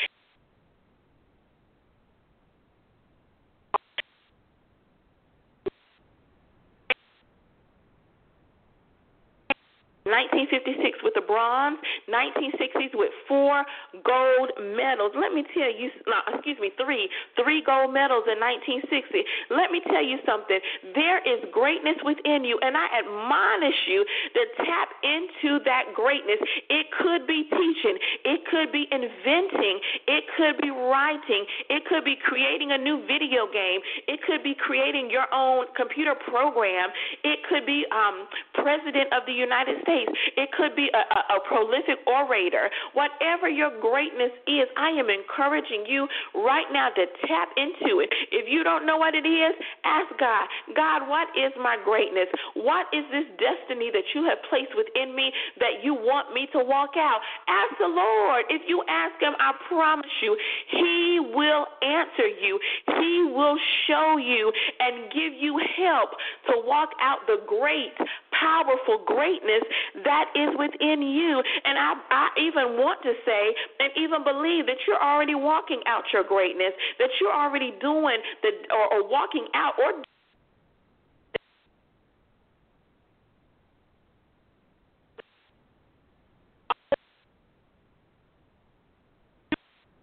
1956 10.02 10.98
with 11.06 11.14
the 11.14 11.22
bronze, 11.22 11.78
1960s 12.10 12.90
with 12.94 13.14
four 13.30 13.62
gold 14.02 14.50
medals. 14.74 15.14
Let 15.14 15.30
me 15.30 15.46
tell 15.54 15.70
you, 15.70 15.94
no, 16.10 16.18
excuse 16.34 16.58
me, 16.58 16.74
three, 16.74 17.06
three 17.38 17.62
gold 17.62 17.94
medals 17.94 18.26
in 18.26 18.42
1960. 18.42 19.54
Let 19.54 19.70
me 19.70 19.78
tell 19.86 20.02
you 20.02 20.18
something. 20.26 20.58
There 20.94 21.22
is 21.22 21.38
greatness 21.54 22.02
within 22.02 22.42
you, 22.42 22.58
and 22.66 22.74
I 22.74 22.86
admonish 22.98 23.78
you 23.86 24.02
to 24.02 24.42
tap 24.66 24.90
into 25.06 25.62
that 25.62 25.94
greatness. 25.94 26.42
It 26.66 26.90
could 26.98 27.26
be 27.30 27.46
teaching, 27.46 27.96
it 28.26 28.42
could 28.50 28.74
be 28.74 28.90
inventing, 28.90 29.78
it 30.10 30.26
could 30.34 30.58
be 30.58 30.74
writing, 30.74 31.46
it 31.70 31.86
could 31.86 32.02
be 32.02 32.18
creating 32.18 32.74
a 32.74 32.78
new 32.78 33.06
video 33.06 33.46
game, 33.46 33.78
it 34.10 34.18
could 34.26 34.42
be 34.42 34.58
creating 34.58 35.10
your 35.10 35.30
own 35.30 35.70
computer 35.78 36.18
program, 36.26 36.90
it 37.22 37.38
could 37.46 37.66
be 37.66 37.86
um, 37.94 38.26
president 38.58 39.06
of 39.14 39.22
the 39.30 39.32
United 39.32 39.78
States 39.82 39.91
space. 39.92 40.08
It 40.36 40.48
could 40.52 40.74
be 40.76 40.88
a, 40.92 41.04
a, 41.04 41.20
a 41.36 41.38
prolific 41.48 42.00
orator. 42.06 42.70
Whatever 42.94 43.48
your 43.48 43.70
greatness 43.80 44.32
is, 44.46 44.66
I 44.76 44.90
am 44.90 45.08
encouraging 45.10 45.84
you 45.86 46.08
right 46.34 46.66
now 46.72 46.88
to 46.90 47.04
tap 47.28 47.48
into 47.56 48.00
it. 48.00 48.08
If 48.30 48.48
you 48.48 48.64
don't 48.64 48.86
know 48.86 48.96
what 48.96 49.14
it 49.14 49.26
is, 49.26 49.54
ask 49.84 50.08
God, 50.18 50.46
God, 50.74 51.08
what 51.08 51.28
is 51.36 51.52
my 51.60 51.76
greatness? 51.84 52.28
What 52.54 52.86
is 52.92 53.04
this 53.12 53.28
destiny 53.38 53.90
that 53.92 54.04
you 54.14 54.24
have 54.24 54.38
placed 54.48 54.72
within 54.76 55.14
me 55.14 55.32
that 55.60 55.82
you 55.82 55.94
want 55.94 56.32
me 56.32 56.48
to 56.52 56.60
walk 56.64 56.96
out? 56.96 57.20
Ask 57.48 57.78
the 57.78 57.88
Lord. 57.88 58.44
If 58.48 58.62
you 58.66 58.82
ask 58.88 59.20
Him, 59.20 59.34
I 59.38 59.52
promise 59.68 60.10
you, 60.22 60.36
He 60.70 61.20
will 61.34 61.66
answer 61.82 62.28
you. 62.28 62.58
He 62.98 63.30
will 63.32 63.56
show 63.86 64.16
you 64.16 64.52
and 64.80 65.12
give 65.12 65.32
you 65.38 65.60
help 65.76 66.10
to 66.48 66.62
walk 66.64 66.90
out 67.00 67.18
the 67.26 67.42
great, 67.46 67.92
powerful 68.32 69.04
greatness 69.06 69.62
that 70.04 70.32
is 70.34 70.50
within 70.58 71.02
you. 71.02 71.42
And 71.64 71.78
I, 71.78 71.94
I 72.10 72.28
even 72.40 72.78
want 72.78 73.02
to 73.02 73.12
say 73.24 73.54
and 73.80 73.90
even 73.96 74.24
believe 74.24 74.66
that 74.66 74.78
you're 74.86 75.02
already 75.02 75.34
walking 75.34 75.80
out 75.86 76.04
your 76.12 76.24
greatness, 76.24 76.72
that 76.98 77.10
you're 77.20 77.34
already 77.34 77.74
doing 77.80 78.18
the 78.42 78.50
or, 78.70 79.00
or 79.00 79.08
walking 79.08 79.46
out 79.54 79.74
or 79.78 80.02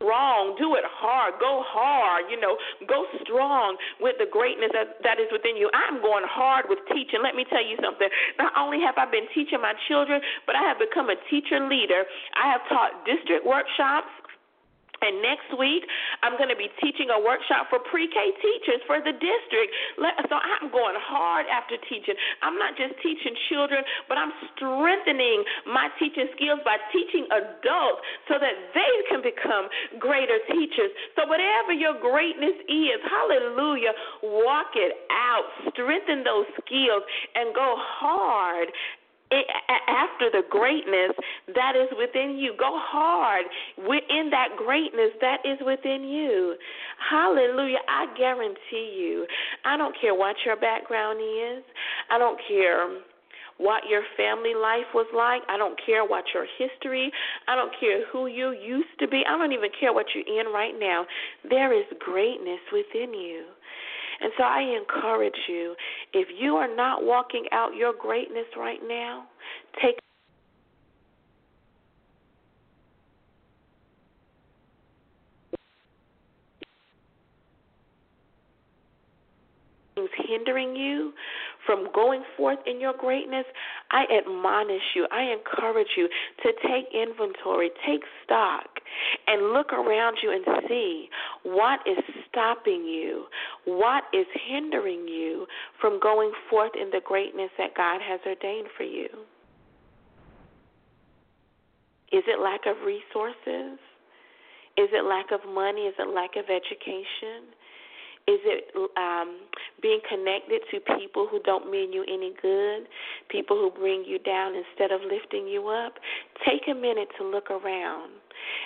wrong, 0.01 0.55
Do 0.57 0.75
it 0.75 0.83
hard. 0.99 1.39
Go 1.39 1.63
hard. 1.65 2.27
You 2.29 2.39
know, 2.39 2.59
go 2.85 3.07
strong 3.23 3.79
with 4.03 4.19
the 4.19 4.27
greatness 4.27 4.69
that, 4.75 4.99
that 5.07 5.17
is 5.17 5.31
within 5.31 5.55
you. 5.55 5.71
I'm 5.71 6.03
going 6.03 6.27
hard 6.27 6.67
with 6.67 6.79
teaching. 6.91 7.23
Let 7.23 7.33
me 7.33 7.47
tell 7.47 7.63
you 7.63 7.79
something. 7.79 8.07
Not 8.37 8.51
only 8.59 8.83
have 8.83 8.99
I 8.99 9.09
been 9.09 9.25
teaching 9.33 9.63
my 9.63 9.73
children, 9.87 10.21
but 10.45 10.55
I 10.55 10.63
have 10.67 10.77
become 10.77 11.09
a 11.09 11.17
teacher 11.31 11.63
leader. 11.63 12.03
I 12.35 12.51
have 12.51 12.61
taught 12.67 13.07
district 13.07 13.47
workshops. 13.47 14.11
And 15.01 15.23
next 15.23 15.49
week, 15.55 15.87
I'm 16.23 16.35
going 16.35 16.51
to 16.51 16.59
be 16.59 16.67
teaching 16.83 17.07
a 17.09 17.19
workshop 17.19 17.71
for 17.71 17.79
pre 17.79 18.07
K 18.11 18.17
teachers 18.43 18.81
for 18.83 18.99
the 18.99 19.15
district. 19.15 19.71
So 20.27 20.35
I'm 20.35 20.71
going 20.71 20.97
hard 20.99 21.47
after 21.47 21.79
teaching. 21.87 22.15
I'm 22.43 22.59
not 22.59 22.75
just 22.75 22.99
teaching 22.99 23.35
children, 23.47 23.83
but 24.07 24.19
I'm 24.19 24.31
strengthening 24.55 25.43
my 25.67 25.87
teaching 25.97 26.27
skills 26.35 26.59
by 26.67 26.77
teaching 26.91 27.25
adults 27.31 28.01
so 28.27 28.35
that 28.39 28.55
they 28.75 28.95
can 29.07 29.23
become 29.23 29.71
greater 29.99 30.37
teachers. 30.51 30.91
So, 31.15 31.25
whatever 31.27 31.73
your 31.73 31.95
greatness 31.99 32.55
is, 32.67 32.99
hallelujah, 33.07 33.93
walk 34.23 34.75
it 34.75 35.07
out, 35.11 35.45
strengthen 35.71 36.23
those 36.23 36.47
skills, 36.61 37.03
and 37.35 37.55
go 37.55 37.75
hard 37.77 38.69
after 39.31 40.29
the 40.31 40.41
greatness 40.49 41.13
that 41.53 41.73
is 41.75 41.89
within 41.97 42.37
you. 42.37 42.53
Go 42.57 42.73
hard 42.73 43.45
within 43.77 44.29
that 44.31 44.49
greatness 44.57 45.11
that 45.21 45.39
is 45.45 45.59
within 45.65 46.03
you. 46.03 46.55
Hallelujah. 47.09 47.79
I 47.87 48.07
guarantee 48.17 48.97
you, 48.97 49.25
I 49.65 49.77
don't 49.77 49.95
care 49.99 50.15
what 50.15 50.35
your 50.45 50.55
background 50.55 51.19
is, 51.19 51.63
I 52.09 52.17
don't 52.17 52.39
care 52.47 52.89
what 53.59 53.83
your 53.89 54.03
family 54.15 54.55
life 54.55 54.87
was 54.95 55.07
like. 55.11 55.43
I 55.49 55.57
don't 55.57 55.77
care 55.85 56.05
what 56.05 56.23
your 56.33 56.47
history. 56.57 57.11
I 57.47 57.55
don't 57.55 57.71
care 57.77 58.07
who 58.07 58.27
you 58.27 58.51
used 58.51 58.95
to 58.99 59.07
be. 59.07 59.23
I 59.27 59.37
don't 59.37 59.51
even 59.51 59.69
care 59.77 59.91
what 59.91 60.05
you're 60.15 60.39
in 60.39 60.47
right 60.53 60.73
now. 60.79 61.05
There 61.49 61.77
is 61.77 61.85
greatness 61.99 62.63
within 62.71 63.13
you. 63.13 63.43
And 64.21 64.31
so 64.37 64.43
I 64.43 64.61
encourage 64.79 65.37
you 65.47 65.75
if 66.13 66.27
you 66.37 66.55
are 66.55 66.73
not 66.73 67.03
walking 67.03 67.45
out 67.51 67.75
your 67.75 67.93
greatness 67.93 68.45
right 68.57 68.79
now, 68.87 69.25
take 69.81 69.97
hindering 80.27 80.75
you 80.75 81.13
from 81.65 81.87
going 81.93 82.23
forth 82.37 82.59
in 82.65 82.79
your 82.79 82.93
greatness, 82.97 83.45
I 83.91 84.05
admonish 84.17 84.81
you, 84.95 85.07
I 85.11 85.33
encourage 85.33 85.89
you 85.97 86.07
to 86.43 86.51
take 86.67 86.85
inventory, 86.93 87.69
take 87.85 88.01
stock, 88.23 88.67
and 89.27 89.53
look 89.53 89.71
around 89.73 90.17
you 90.23 90.31
and 90.31 90.45
see 90.67 91.09
what 91.43 91.79
is 91.85 92.03
stopping 92.29 92.85
you, 92.85 93.25
what 93.65 94.03
is 94.13 94.25
hindering 94.47 95.07
you 95.07 95.45
from 95.79 95.99
going 95.99 96.31
forth 96.49 96.71
in 96.79 96.89
the 96.89 97.01
greatness 97.05 97.49
that 97.57 97.75
God 97.75 98.01
has 98.01 98.19
ordained 98.25 98.67
for 98.75 98.83
you. 98.83 99.07
Is 102.11 102.23
it 102.27 102.41
lack 102.41 102.61
of 102.65 102.77
resources? 102.85 103.77
Is 104.77 104.89
it 104.93 105.05
lack 105.05 105.31
of 105.31 105.41
money? 105.53 105.81
Is 105.81 105.93
it 105.99 106.07
lack 106.13 106.35
of 106.37 106.45
education? 106.45 107.53
Is 108.27 108.39
it 108.45 108.75
um, 108.95 109.39
being 109.81 109.99
connected 110.07 110.61
to 110.71 110.79
people 110.97 111.27
who 111.29 111.41
don't 111.43 111.71
mean 111.71 111.91
you 111.91 112.03
any 112.03 112.33
good, 112.41 112.87
people 113.29 113.57
who 113.57 113.71
bring 113.71 114.03
you 114.05 114.19
down 114.19 114.53
instead 114.53 114.91
of 114.91 115.01
lifting 115.01 115.47
you 115.47 115.67
up? 115.67 115.93
Take 116.45 116.61
a 116.69 116.75
minute 116.75 117.07
to 117.17 117.25
look 117.25 117.49
around 117.49 118.11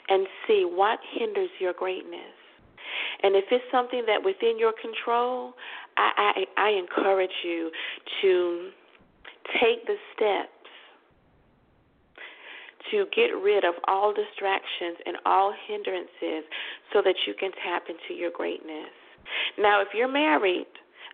and 0.09 0.27
see 0.47 0.67
what 0.69 0.99
hinders 1.13 1.49
your 1.59 1.73
greatness. 1.73 2.35
And 3.23 3.35
if 3.35 3.45
it's 3.51 3.63
something 3.71 4.03
that 4.05 4.23
within 4.23 4.59
your 4.59 4.73
control, 4.73 5.53
I, 5.95 6.43
I, 6.57 6.67
I 6.67 6.69
encourage 6.71 7.31
you 7.43 7.71
to 8.21 8.69
take 9.61 9.85
the 9.85 9.95
steps 10.13 10.49
to 12.91 13.05
get 13.15 13.31
rid 13.41 13.63
of 13.63 13.75
all 13.87 14.13
distractions 14.13 14.97
and 15.05 15.17
all 15.25 15.53
hindrances 15.67 16.43
so 16.91 17.01
that 17.01 17.15
you 17.25 17.33
can 17.33 17.51
tap 17.63 17.83
into 17.87 18.19
your 18.19 18.31
greatness. 18.31 18.91
Now, 19.57 19.81
if 19.81 19.89
you're 19.93 20.11
married, 20.11 20.67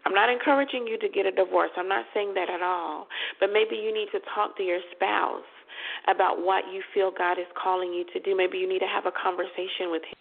I'm 0.05 0.13
not 0.13 0.29
encouraging 0.29 0.87
you 0.87 0.97
to 0.99 1.09
get 1.09 1.25
a 1.25 1.31
divorce. 1.31 1.71
I'm 1.77 1.89
not 1.89 2.05
saying 2.13 2.33
that 2.35 2.49
at 2.49 2.61
all. 2.61 3.07
But 3.39 3.49
maybe 3.51 3.75
you 3.75 3.93
need 3.93 4.07
to 4.11 4.19
talk 4.33 4.55
to 4.57 4.63
your 4.63 4.79
spouse 4.95 5.43
about 6.07 6.43
what 6.43 6.63
you 6.73 6.81
feel 6.93 7.11
God 7.15 7.39
is 7.39 7.47
calling 7.61 7.93
you 7.93 8.05
to 8.13 8.19
do. 8.19 8.35
Maybe 8.35 8.57
you 8.57 8.67
need 8.67 8.79
to 8.79 8.87
have 8.87 9.05
a 9.05 9.11
conversation 9.11 9.91
with 9.91 10.03
him. 10.03 10.13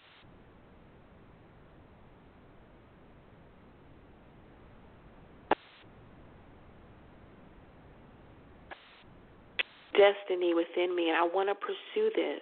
Destiny 9.93 10.53
within 10.53 10.95
me, 10.95 11.09
and 11.09 11.17
I 11.17 11.23
want 11.23 11.49
to 11.49 11.55
pursue 11.55 12.09
this. 12.15 12.39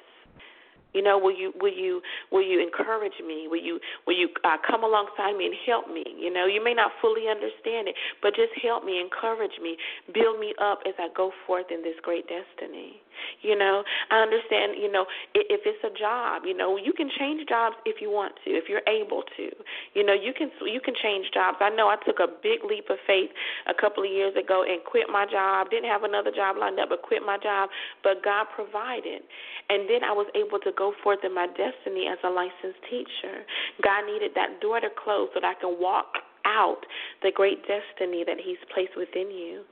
You 0.98 1.04
know, 1.04 1.20
will 1.22 1.38
you 1.38 1.54
will 1.62 1.72
you 1.72 2.02
will 2.32 2.42
you 2.42 2.58
encourage 2.58 3.22
me? 3.22 3.46
Will 3.46 3.62
you 3.62 3.78
will 4.08 4.18
you 4.18 4.30
uh, 4.44 4.58
come 4.66 4.84
alongside 4.84 5.38
me 5.38 5.46
and 5.46 5.54
help 5.70 5.86
me? 5.94 6.02
You 6.18 6.34
know, 6.34 6.48
you 6.48 6.58
may 6.64 6.74
not 6.74 6.90
fully 7.02 7.30
understand 7.30 7.86
it, 7.88 7.94
but 8.26 8.34
just 8.34 8.50
help 8.66 8.84
me, 8.84 8.98
encourage 8.98 9.62
me, 9.62 9.78
build 10.12 10.40
me 10.40 10.56
up 10.58 10.80
as 10.90 10.96
I 10.98 11.14
go 11.16 11.30
forth 11.46 11.70
in 11.70 11.84
this 11.84 11.94
great 12.02 12.26
destiny. 12.26 12.98
You 13.42 13.58
know, 13.58 13.84
I 14.10 14.22
understand. 14.22 14.78
You 14.78 14.92
know, 14.92 15.06
if 15.34 15.62
it's 15.66 15.84
a 15.86 15.94
job, 15.98 16.44
you 16.46 16.56
know, 16.56 16.78
you 16.78 16.94
can 16.94 17.10
change 17.18 17.48
jobs 17.50 17.76
if 17.86 18.02
you 18.02 18.10
want 18.10 18.34
to, 18.46 18.50
if 18.52 18.66
you're 18.70 18.86
able 18.88 19.24
to. 19.38 19.50
You 19.94 20.06
know, 20.06 20.14
you 20.14 20.34
can 20.34 20.50
you 20.66 20.82
can 20.82 20.94
change 21.02 21.30
jobs. 21.34 21.58
I 21.62 21.70
know 21.70 21.90
I 21.90 21.98
took 22.06 22.20
a 22.20 22.28
big 22.30 22.66
leap 22.66 22.90
of 22.90 22.98
faith 23.06 23.30
a 23.70 23.74
couple 23.74 24.04
of 24.04 24.10
years 24.10 24.34
ago 24.38 24.66
and 24.68 24.82
quit 24.86 25.10
my 25.10 25.26
job. 25.30 25.70
Didn't 25.70 25.90
have 25.90 26.04
another 26.04 26.32
job 26.32 26.58
lined 26.58 26.80
up, 26.80 26.90
but 26.90 27.02
quit 27.02 27.22
my 27.26 27.38
job. 27.38 27.70
But 28.04 28.24
God 28.24 28.48
provided, 28.54 29.22
and 29.70 29.90
then 29.90 30.04
I 30.06 30.14
was 30.14 30.28
able 30.34 30.60
to 30.62 30.72
go 30.78 30.87
forth 31.04 31.20
in 31.24 31.34
my 31.34 31.48
destiny 31.48 32.08
as 32.12 32.18
a 32.24 32.30
licensed 32.30 32.82
teacher. 32.90 33.46
God 33.84 34.06
needed 34.06 34.32
that 34.36 34.62
door 34.62 34.80
to 34.80 34.90
close 35.04 35.30
so 35.34 35.40
that 35.42 35.48
I 35.48 35.60
can 35.60 35.80
walk 35.80 36.14
out 36.46 36.82
the 37.22 37.32
great 37.34 37.60
destiny 37.68 38.24
that 38.26 38.38
He's 38.44 38.62
placed 38.74 38.96
within 38.96 39.32
you. 39.32 39.64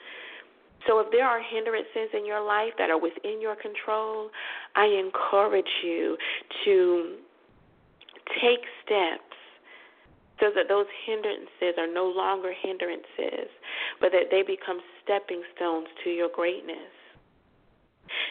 So 0.88 0.99
if 0.99 1.08
there 1.12 1.25
are 1.25 1.41
hindrances 1.41 2.13
in 2.13 2.25
your 2.25 2.45
life 2.45 2.73
that 2.78 2.89
are 2.89 2.99
within 2.99 3.41
your 3.41 3.56
control, 3.56 4.30
I 4.75 4.86
encourage 4.86 5.71
you 5.84 6.17
to 6.65 7.15
take 8.41 8.62
steps 8.86 9.36
so 10.39 10.51
that 10.54 10.67
those 10.67 10.86
hindrances 11.06 11.80
are 11.80 11.91
no 11.91 12.06
longer 12.06 12.51
hindrances, 12.51 13.49
but 13.99 14.12
that 14.12 14.30
they 14.32 14.41
become 14.41 14.80
stepping 15.04 15.41
stones 15.56 15.88
to 16.04 16.10
your 16.10 16.30
greatness. 16.34 16.91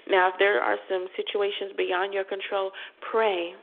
Now, 0.09 0.29
if 0.29 0.35
there 0.39 0.61
are 0.61 0.77
some 0.89 1.07
situations 1.17 1.73
beyond 1.77 2.13
your 2.13 2.25
control, 2.25 2.71
pray 3.11 3.55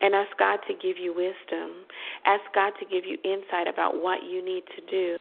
and 0.00 0.14
ask 0.14 0.30
God 0.38 0.58
to 0.68 0.74
give 0.74 0.98
you 0.98 1.14
wisdom. 1.14 1.86
Ask 2.24 2.42
God 2.54 2.72
to 2.80 2.86
give 2.86 3.04
you 3.04 3.18
insight 3.24 3.68
about 3.68 4.02
what 4.02 4.22
you 4.24 4.44
need 4.44 4.64
to 4.76 4.82
do. 4.90 5.18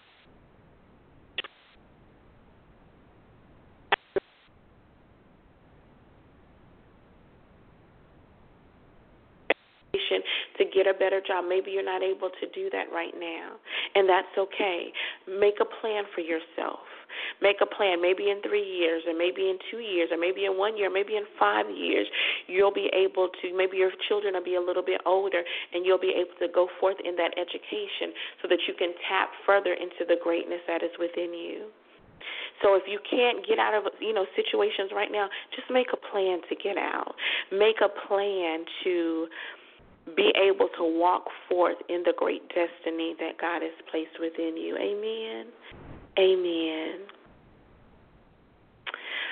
to 10.58 10.66
get 10.66 10.88
a 10.88 10.94
better 10.94 11.22
job. 11.26 11.46
Maybe 11.48 11.72
you're 11.72 11.86
not 11.86 12.02
able 12.04 12.30
to 12.30 12.48
do 12.54 12.70
that 12.72 12.86
right 12.92 13.14
now, 13.18 13.56
and 13.96 14.10
that's 14.10 14.28
okay. 14.38 14.92
Make 15.28 15.56
a 15.62 15.66
plan 15.66 16.04
for 16.14 16.22
yourself. 16.22 16.80
Make 17.42 17.58
a 17.62 17.66
plan. 17.66 18.02
Maybe 18.02 18.30
in 18.30 18.42
three 18.42 18.66
years, 18.66 19.04
or 19.06 19.14
maybe 19.14 19.50
in 19.50 19.58
two 19.70 19.78
years, 19.78 20.10
or 20.12 20.18
maybe 20.18 20.46
in 20.46 20.58
one 20.58 20.78
year, 20.78 20.90
maybe 20.90 21.16
in 21.16 21.24
five 21.38 21.70
years, 21.70 22.08
you'll 22.48 22.74
be 22.74 22.90
able 22.94 23.30
to. 23.42 23.56
Maybe 23.56 23.78
your 23.78 23.92
children 24.08 24.34
will 24.34 24.44
be 24.44 24.56
a 24.56 24.62
little 24.62 24.84
bit 24.84 25.02
older, 25.06 25.44
and 25.74 25.86
you'll 25.86 26.02
be 26.02 26.14
able 26.18 26.34
to 26.40 26.48
go 26.54 26.68
forth 26.80 26.98
in 27.04 27.16
that 27.18 27.38
education 27.38 28.14
so 28.42 28.48
that 28.50 28.60
you 28.68 28.74
can 28.74 28.94
tap 29.08 29.30
further 29.46 29.74
into 29.74 30.02
the 30.08 30.18
greatness 30.24 30.62
that 30.68 30.82
is 30.82 30.92
within 31.00 31.34
you. 31.34 31.70
So 32.64 32.74
if 32.74 32.84
you 32.88 33.00
can't 33.06 33.46
get 33.46 33.60
out 33.60 33.74
of 33.74 33.94
you 34.02 34.14
know 34.14 34.26
situations 34.36 34.92
right 34.94 35.12
now, 35.12 35.30
just 35.56 35.70
make 35.70 35.88
a 35.94 35.98
plan 35.98 36.42
to 36.50 36.56
get 36.56 36.78
out. 36.78 37.14
Make 37.52 37.78
a 37.86 37.92
plan 38.08 38.66
to 38.84 39.28
be 40.16 40.32
able 40.40 40.70
to 40.78 40.84
walk 40.84 41.26
forth 41.50 41.78
in 41.90 42.04
the 42.04 42.14
great 42.16 42.48
destiny 42.50 43.16
that 43.20 43.38
God 43.40 43.62
has 43.62 43.76
placed 43.92 44.18
within 44.20 44.56
you. 44.56 44.78
Amen. 44.78 45.52
Amen. 46.18 47.17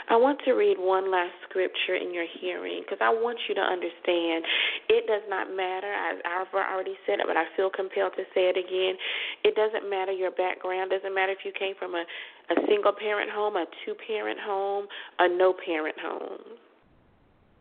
I 0.10 0.16
want 0.18 0.40
to 0.46 0.54
read 0.54 0.78
one 0.78 1.10
last 1.12 1.34
scripture 1.50 1.96
in 1.96 2.14
your 2.14 2.26
hearing 2.40 2.82
because 2.86 3.00
I 3.02 3.10
want 3.10 3.38
you 3.50 3.56
to 3.56 3.62
understand 3.62 4.46
it 4.90 5.08
does 5.08 5.26
not 5.30 5.50
matter. 5.50 5.90
I, 5.90 6.22
I've 6.26 6.54
already 6.54 6.96
said 7.06 7.20
it, 7.20 7.26
but 7.26 7.38
I 7.38 7.46
feel 7.58 7.70
compelled 7.70 8.14
to 8.18 8.24
say 8.34 8.50
it 8.54 8.58
again. 8.58 8.96
It 9.44 9.56
doesn't 9.56 9.90
matter 9.90 10.12
your 10.12 10.32
background. 10.32 10.92
It 10.92 11.02
doesn't 11.02 11.16
matter 11.16 11.32
if 11.32 11.42
you 11.44 11.52
came 11.58 11.74
from 11.80 11.96
a, 11.96 12.06
a 12.54 12.56
single 12.70 12.94
parent 12.94 13.32
home, 13.32 13.56
a 13.56 13.66
two 13.86 13.96
parent 14.08 14.40
home, 14.40 14.86
a 15.20 15.28
no 15.28 15.54
parent 15.54 15.98
home 16.00 16.58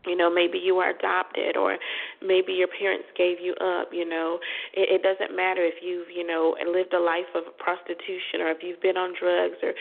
you 0.07 0.15
know 0.15 0.29
maybe 0.29 0.57
you 0.57 0.75
were 0.75 0.89
adopted 0.89 1.57
or 1.57 1.77
maybe 2.21 2.53
your 2.53 2.67
parents 2.79 3.05
gave 3.17 3.39
you 3.39 3.53
up 3.61 3.89
you 3.91 4.07
know 4.07 4.39
it, 4.73 5.01
it 5.01 5.01
doesn't 5.03 5.35
matter 5.35 5.63
if 5.65 5.75
you've 5.81 6.07
you 6.13 6.25
know 6.25 6.55
lived 6.71 6.93
a 6.93 6.99
life 6.99 7.29
of 7.35 7.43
prostitution 7.57 8.41
or 8.41 8.49
if 8.49 8.57
you've 8.61 8.81
been 8.81 8.97
on 8.97 9.13
drugs 9.19 9.57
or 9.63 9.73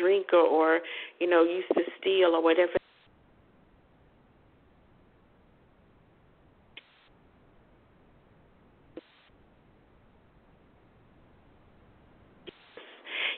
drink 0.00 0.26
or, 0.32 0.46
or 0.46 0.80
you 1.18 1.28
know 1.28 1.42
used 1.42 1.70
to 1.74 1.82
steal 2.00 2.34
or 2.34 2.42
whatever 2.42 2.72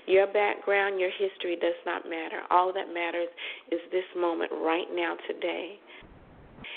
Your 0.07 0.27
background, 0.27 0.99
your 0.99 1.11
history 1.11 1.57
does 1.57 1.79
not 1.87 2.09
matter. 2.09 2.43
All 2.51 2.73
that 2.73 2.93
matters 2.93 3.29
is 3.71 3.81
this 3.91 4.05
moment 4.17 4.51
right 4.53 4.89
now, 4.93 5.17
today. 5.27 5.79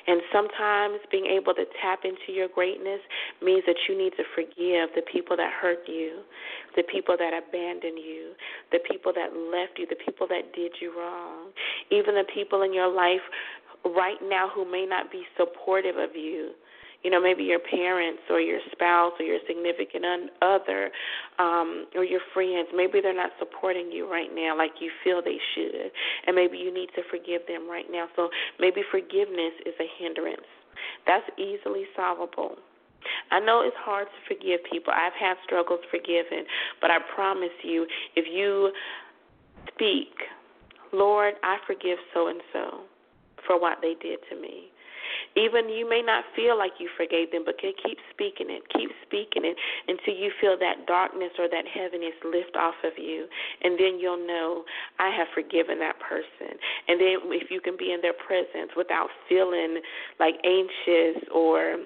And 0.08 0.21
sometimes 0.31 0.99
being 1.12 1.25
able 1.25 1.53
to 1.53 1.65
tap 1.81 2.01
into 2.03 2.31
your 2.31 2.47
greatness 2.47 2.99
means 3.41 3.63
that 3.67 3.75
you 3.89 3.97
need 3.97 4.13
to 4.17 4.23
forgive 4.36 4.93
the 4.95 5.03
people 5.12 5.36
that 5.38 5.51
hurt 5.51 5.88
you, 5.88 6.21
the 6.75 6.84
people 6.84 7.15
that 7.17 7.34
abandoned 7.34 7.97
you, 7.97 8.34
the 8.71 8.79
people 8.89 9.12
that 9.13 9.34
left 9.34 9.77
you, 9.77 9.88
the 9.88 9.99
people 10.05 10.27
that 10.27 10.53
did 10.53 10.73
you 10.81 10.97
wrong, 10.97 11.51
even 11.91 12.15
the 12.15 12.25
people 12.34 12.62
in 12.62 12.73
your 12.73 12.91
life 12.93 13.23
right 13.86 14.17
now 14.23 14.49
who 14.53 14.69
may 14.69 14.86
not 14.86 15.12
be 15.12 15.23
supportive 15.38 15.97
of 15.97 16.15
you. 16.15 16.51
You 17.03 17.12
know, 17.12 17.21
maybe 17.21 17.43
your 17.43 17.60
parents 17.60 18.21
or 18.29 18.39
your 18.39 18.60
spouse 18.71 19.13
or 19.19 19.25
your 19.25 19.39
significant 19.47 20.31
other 20.41 20.89
um, 21.38 21.86
or 21.95 22.03
your 22.03 22.21
friends, 22.34 22.69
maybe 22.73 22.99
they're 23.01 23.15
not 23.15 23.31
supporting 23.38 23.91
you 23.91 24.10
right 24.10 24.29
now 24.34 24.58
like 24.58 24.71
you 24.79 24.91
feel 25.03 25.21
they 25.23 25.39
should. 25.53 25.91
And 26.25 26.36
maybe 26.36 26.58
you 26.58 26.73
need 26.73 26.89
to 26.95 27.03
forgive 27.10 27.41
them 27.47 27.69
right 27.69 27.86
now. 27.91 28.08
So 28.15 28.29
maybe 28.60 28.81
forgiveness 28.89 29.53
is 29.65 29.73
a 29.79 29.88
hindrance. 30.01 30.47
That's 31.05 31.25
easily 31.38 31.86
solvable. 31.95 32.55
I 33.31 33.39
know 33.39 33.62
it's 33.62 33.77
hard 33.77 34.08
to 34.08 34.36
forgive 34.36 34.62
people. 34.71 34.91
I've 34.91 35.13
had 35.13 35.36
struggles 35.43 35.81
forgiving, 35.91 36.45
but 36.81 36.89
I 36.89 36.97
promise 37.13 37.53
you, 37.63 37.86
if 38.15 38.25
you 38.31 38.71
speak, 39.73 40.10
Lord, 40.91 41.36
I 41.43 41.58
forgive 41.67 41.97
so 42.13 42.27
and 42.27 42.41
so 42.53 42.81
for 43.45 43.60
what 43.60 43.79
they 43.81 43.95
did 44.01 44.19
to 44.31 44.41
me. 44.41 44.71
Even 45.36 45.69
you 45.69 45.88
may 45.88 46.02
not 46.02 46.24
feel 46.36 46.58
like 46.58 46.80
you 46.80 46.89
forgave 46.95 47.32
them, 47.32 47.43
but 47.45 47.60
keep 47.60 48.00
speaking 48.12 48.48
it. 48.50 48.63
Keep 48.71 48.91
speaking 49.06 49.43
it 49.43 49.58
until 49.88 50.15
you 50.15 50.32
feel 50.39 50.58
that 50.60 50.88
darkness 50.88 51.32
or 51.38 51.50
that 51.50 51.65
heaviness 51.67 52.15
lift 52.24 52.56
off 52.56 52.76
of 52.84 52.93
you. 52.98 53.28
And 53.63 53.80
then 53.80 54.00
you'll 54.00 54.26
know, 54.26 54.63
I 55.00 55.12
have 55.12 55.28
forgiven 55.34 55.80
that 55.80 56.00
person. 56.00 56.56
And 56.88 57.00
then 57.00 57.19
if 57.36 57.52
you 57.52 57.60
can 57.60 57.76
be 57.78 57.91
in 57.91 58.02
their 58.02 58.15
presence 58.15 58.71
without 58.78 59.10
feeling 59.28 59.82
like 60.19 60.36
anxious 60.45 61.24
or 61.34 61.78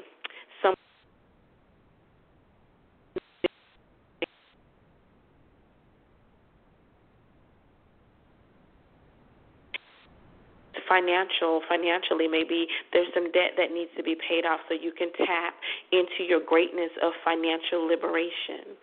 financial 10.89 11.62
financially 11.69 12.28
maybe 12.28 12.65
there's 12.91 13.08
some 13.13 13.32
debt 13.32 13.54
that 13.56 13.71
needs 13.71 13.91
to 13.95 14.04
be 14.04 14.17
paid 14.17 14.43
off 14.43 14.60
so 14.67 14.73
you 14.73 14.91
can 14.91 15.13
tap 15.13 15.54
into 15.93 16.25
your 16.28 16.41
greatness 16.41 16.91
of 17.06 17.13
financial 17.23 17.86
liberation. 17.86 18.73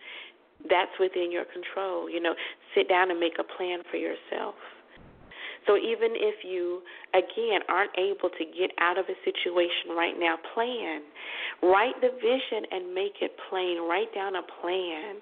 That's 0.71 0.95
within 0.99 1.31
your 1.31 1.45
control 1.45 2.09
you 2.09 2.23
know. 2.23 2.33
Sit 2.73 2.87
down 2.87 3.11
and 3.11 3.19
make 3.19 3.37
a 3.37 3.43
plan 3.43 3.83
for 3.91 3.97
yourself 3.97 4.55
so 5.67 5.75
even 5.75 6.15
if 6.15 6.43
you, 6.43 6.81
again, 7.13 7.61
aren't 7.67 7.91
able 7.99 8.29
to 8.29 8.45
get 8.57 8.71
out 8.79 8.97
of 8.97 9.05
a 9.05 9.17
situation 9.27 9.91
right 9.95 10.15
now, 10.17 10.37
plan. 10.53 11.01
Write 11.61 11.99
the 12.01 12.09
vision 12.15 12.63
and 12.71 12.95
make 12.95 13.19
it 13.21 13.35
plain. 13.49 13.83
Write 13.83 14.13
down 14.15 14.35
a 14.35 14.43
plan 14.61 15.19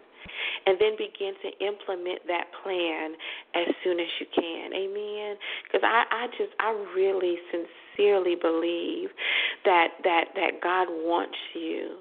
and 0.65 0.77
then 0.79 0.93
begin 0.97 1.33
to 1.41 1.49
implement 1.65 2.19
that 2.27 2.45
plan 2.63 3.13
as 3.55 3.73
soon 3.83 3.99
as 3.99 4.07
you 4.19 4.25
can. 4.33 4.73
Amen. 4.73 5.37
Because 5.65 5.81
I, 5.83 6.03
I 6.11 6.27
just 6.37 6.53
I 6.59 6.71
really 6.95 7.37
sincerely 7.51 8.35
believe 8.35 9.09
that 9.65 9.89
that 10.03 10.25
that 10.35 10.61
God 10.61 10.87
wants 10.89 11.37
you 11.53 11.97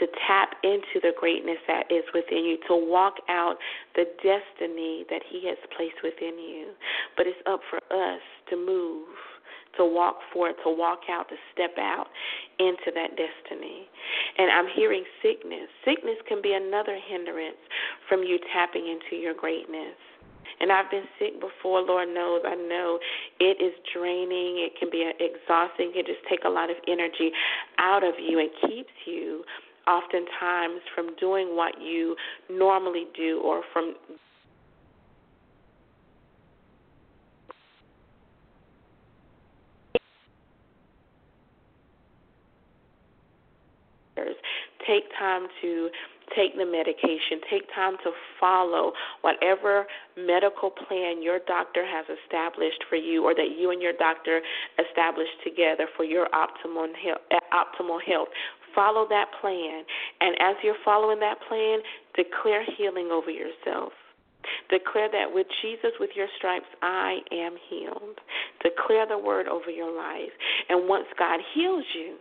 to 0.00 0.06
tap 0.26 0.56
into 0.62 1.00
the 1.02 1.12
greatness 1.18 1.58
that 1.66 1.90
is 1.90 2.04
within 2.14 2.44
you, 2.44 2.58
to 2.68 2.76
walk 2.76 3.14
out 3.28 3.56
the 3.94 4.04
destiny 4.22 5.04
that 5.10 5.22
He 5.28 5.46
has 5.48 5.58
placed 5.76 6.02
within 6.02 6.38
you. 6.38 6.72
But 7.16 7.26
it's 7.26 7.40
up 7.46 7.60
for 7.70 7.78
us 7.92 8.20
to 8.50 8.56
move 8.56 9.08
to 9.76 9.84
walk 9.84 10.18
forth, 10.32 10.56
to 10.64 10.70
walk 10.70 11.00
out, 11.10 11.28
to 11.28 11.34
step 11.52 11.76
out 11.78 12.06
into 12.58 12.94
that 12.94 13.10
destiny. 13.16 13.88
And 14.38 14.50
I'm 14.50 14.66
hearing 14.74 15.04
sickness. 15.22 15.68
Sickness 15.84 16.16
can 16.28 16.42
be 16.42 16.52
another 16.52 16.98
hindrance 17.08 17.58
from 18.08 18.22
you 18.22 18.38
tapping 18.52 18.86
into 18.86 19.20
your 19.20 19.34
greatness. 19.34 19.98
And 20.60 20.72
I've 20.72 20.90
been 20.90 21.04
sick 21.18 21.40
before, 21.40 21.80
Lord 21.80 22.08
knows. 22.08 22.42
I 22.46 22.54
know 22.54 22.98
it 23.40 23.62
is 23.62 23.74
draining. 23.94 24.64
It 24.64 24.72
can 24.78 24.90
be 24.90 25.10
exhausting. 25.20 25.92
It 25.94 26.06
just 26.06 26.20
take 26.28 26.44
a 26.44 26.50
lot 26.50 26.70
of 26.70 26.76
energy 26.88 27.30
out 27.78 28.04
of 28.04 28.14
you 28.18 28.38
and 28.38 28.50
keeps 28.70 28.92
you 29.06 29.44
oftentimes 29.86 30.80
from 30.94 31.14
doing 31.20 31.56
what 31.56 31.80
you 31.80 32.16
normally 32.48 33.04
do 33.16 33.40
or 33.44 33.62
from 33.72 33.94
Take 44.86 45.04
time 45.18 45.46
to 45.62 45.88
take 46.36 46.56
the 46.56 46.64
medication. 46.64 47.40
Take 47.50 47.68
time 47.74 47.96
to 48.04 48.10
follow 48.40 48.92
whatever 49.20 49.86
medical 50.16 50.70
plan 50.70 51.22
your 51.22 51.40
doctor 51.46 51.84
has 51.84 52.06
established 52.24 52.84
for 52.88 52.96
you 52.96 53.24
or 53.24 53.34
that 53.34 53.56
you 53.58 53.70
and 53.70 53.82
your 53.82 53.92
doctor 53.92 54.40
established 54.78 55.38
together 55.44 55.86
for 55.96 56.04
your 56.04 56.28
optimal 56.32 56.88
health, 56.96 57.22
eh, 57.30 57.38
optimal 57.52 58.00
health. 58.02 58.28
Follow 58.74 59.06
that 59.08 59.26
plan. 59.40 59.84
And 60.20 60.34
as 60.40 60.56
you're 60.62 60.80
following 60.84 61.20
that 61.20 61.38
plan, 61.48 61.78
declare 62.16 62.64
healing 62.76 63.10
over 63.12 63.30
yourself. 63.30 63.92
Declare 64.68 65.08
that 65.12 65.32
with 65.32 65.46
Jesus, 65.62 65.92
with 65.98 66.10
your 66.14 66.28
stripes, 66.36 66.68
I 66.82 67.18
am 67.32 67.56
healed. 67.70 68.20
Declare 68.62 69.06
the 69.08 69.18
word 69.18 69.48
over 69.48 69.70
your 69.70 69.94
life. 69.94 70.32
And 70.68 70.88
once 70.88 71.06
God 71.18 71.40
heals 71.54 71.84
you, 71.94 72.16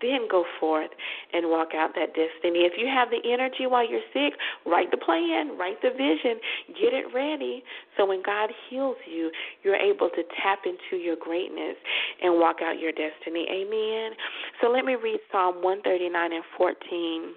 then 0.00 0.26
go 0.30 0.44
forth 0.58 0.90
and 1.32 1.50
walk 1.50 1.68
out 1.74 1.90
that 1.94 2.14
destiny. 2.14 2.64
If 2.64 2.74
you 2.76 2.86
have 2.86 3.08
the 3.10 3.20
energy 3.24 3.66
while 3.66 3.88
you're 3.88 4.04
sick, 4.12 4.38
write 4.66 4.90
the 4.90 4.96
plan, 4.96 5.56
write 5.58 5.80
the 5.82 5.90
vision, 5.90 6.40
get 6.68 6.92
it 6.92 7.06
ready. 7.14 7.62
So 7.96 8.06
when 8.06 8.22
God 8.22 8.50
heals 8.68 8.96
you, 9.06 9.30
you're 9.62 9.76
able 9.76 10.08
to 10.10 10.22
tap 10.42 10.60
into 10.64 11.02
your 11.02 11.16
greatness 11.16 11.76
and 12.22 12.38
walk 12.40 12.56
out 12.62 12.78
your 12.78 12.92
destiny. 12.92 13.46
Amen. 13.50 14.12
So 14.60 14.68
let 14.68 14.84
me 14.84 14.94
read 14.94 15.20
Psalm 15.30 15.62
139 15.62 16.32
and 16.32 16.44
14 16.56 17.34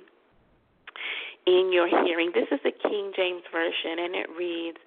in 1.48 1.72
your 1.72 1.88
hearing. 1.88 2.32
This 2.34 2.48
is 2.52 2.60
the 2.64 2.72
King 2.72 3.12
James 3.16 3.44
Version, 3.52 4.04
and 4.04 4.16
it 4.16 4.28
reads 4.38 4.78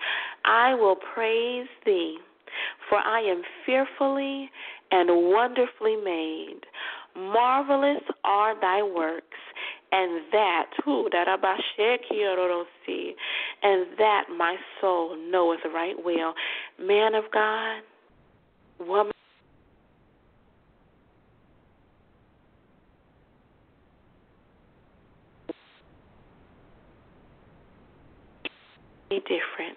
I 0.44 0.74
will 0.74 0.96
praise 0.96 1.66
thee, 1.84 2.18
for 2.88 2.98
I 2.98 3.20
am 3.20 3.42
fearfully 3.64 4.50
and 4.92 5.32
wonderfully 5.32 5.96
made. 5.96 6.60
Marvelous 7.20 8.02
are 8.24 8.58
thy 8.60 8.82
works, 8.82 9.26
and 9.92 10.22
that, 10.32 10.66
who 10.84 11.08
that 11.12 11.28
and 13.62 13.86
that 13.98 14.24
my 14.36 14.56
soul 14.80 15.16
knoweth 15.30 15.60
right 15.74 15.96
well. 16.04 16.34
Man 16.78 17.14
of 17.14 17.24
God, 17.32 17.82
woman 18.80 19.12
Be 29.10 29.18
different. 29.20 29.76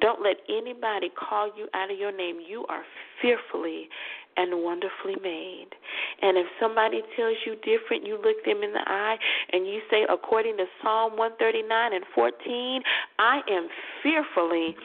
Don't 0.00 0.20
let 0.20 0.38
anybody 0.48 1.08
call 1.16 1.46
you 1.56 1.68
out 1.74 1.92
of 1.92 1.98
your 1.98 2.10
name. 2.10 2.38
You 2.46 2.66
are 2.68 2.82
fearfully 3.22 3.88
and 4.36 4.62
wonderfully 4.62 5.16
made. 5.22 5.68
And 6.22 6.36
if 6.36 6.46
somebody 6.60 7.02
tells 7.16 7.36
you 7.44 7.56
different, 7.56 8.06
you 8.06 8.16
look 8.22 8.44
them 8.44 8.62
in 8.62 8.72
the 8.72 8.84
eye 8.86 9.16
and 9.52 9.66
you 9.66 9.80
say, 9.90 10.06
according 10.08 10.56
to 10.58 10.64
Psalm 10.82 11.16
139 11.16 11.92
and 11.92 12.04
14, 12.14 12.82
I 13.18 13.40
am 13.48 13.68
fearfully 14.02 14.76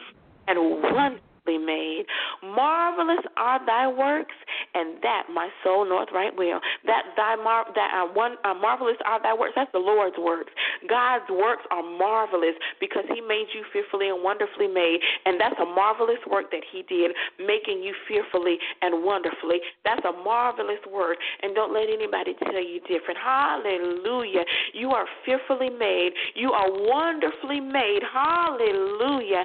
and 0.48 0.82
wonderfully 0.82 1.20
made. 1.46 2.04
Marvelous 2.42 3.24
are 3.36 3.64
thy 3.66 3.86
works, 3.86 4.34
and 4.74 5.02
that 5.02 5.24
my 5.32 5.48
soul 5.64 5.88
knoweth 5.88 6.08
right 6.12 6.32
well. 6.36 6.60
That 6.86 7.02
thy 7.16 7.36
mar- 7.36 7.66
that 7.74 7.90
uh, 7.94 8.12
one 8.12 8.36
uh, 8.44 8.54
marvelous 8.54 8.96
are 9.04 9.22
thy 9.22 9.34
works. 9.34 9.52
That's 9.56 9.72
the 9.72 9.78
Lord's 9.78 10.16
works. 10.18 10.52
God's 10.88 11.28
works 11.30 11.62
are 11.70 11.82
marvelous 11.82 12.54
because 12.80 13.04
He 13.12 13.20
made 13.20 13.46
you 13.54 13.64
fearfully 13.72 14.08
and 14.08 14.22
wonderfully 14.22 14.68
made, 14.68 15.00
and 15.26 15.40
that's 15.40 15.58
a 15.60 15.66
marvelous 15.66 16.20
work 16.30 16.50
that 16.50 16.62
He 16.70 16.82
did, 16.88 17.12
making 17.38 17.82
you 17.82 17.94
fearfully 18.06 18.58
and 18.80 19.04
wonderfully. 19.04 19.58
That's 19.84 20.04
a 20.04 20.12
marvelous 20.12 20.80
work, 20.90 21.18
and 21.42 21.54
don't 21.54 21.74
let 21.74 21.88
anybody 21.88 22.34
tell 22.42 22.62
you 22.62 22.80
different. 22.86 23.18
Hallelujah! 23.18 24.44
You 24.72 24.90
are 24.90 25.06
fearfully 25.24 25.70
made. 25.70 26.12
You 26.34 26.52
are 26.52 26.70
wonderfully 26.70 27.60
made. 27.60 28.00
Hallelujah! 28.12 29.44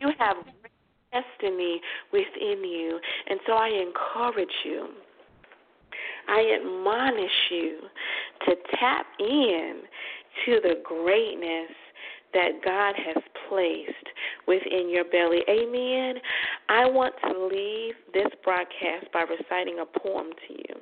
You 0.00 0.08
have 0.18 0.36
destiny 1.12 1.80
within 2.12 2.64
you. 2.64 2.98
And 3.28 3.40
so 3.46 3.52
I 3.52 3.68
encourage 3.68 4.48
you, 4.64 4.88
I 6.28 6.58
admonish 6.60 7.50
you 7.50 7.78
to 8.46 8.54
tap 8.78 9.06
in 9.18 9.82
to 10.46 10.60
the 10.62 10.80
greatness 10.84 11.70
that 12.32 12.62
God 12.64 12.94
has 12.96 13.22
placed 13.48 13.90
within 14.46 14.88
your 14.88 15.04
belly. 15.04 15.40
Amen. 15.48 16.14
I 16.68 16.88
want 16.88 17.14
to 17.24 17.46
leave 17.46 17.94
this 18.14 18.32
broadcast 18.44 19.12
by 19.12 19.22
reciting 19.22 19.80
a 19.80 19.98
poem 19.98 20.30
to 20.46 20.54
you. 20.54 20.76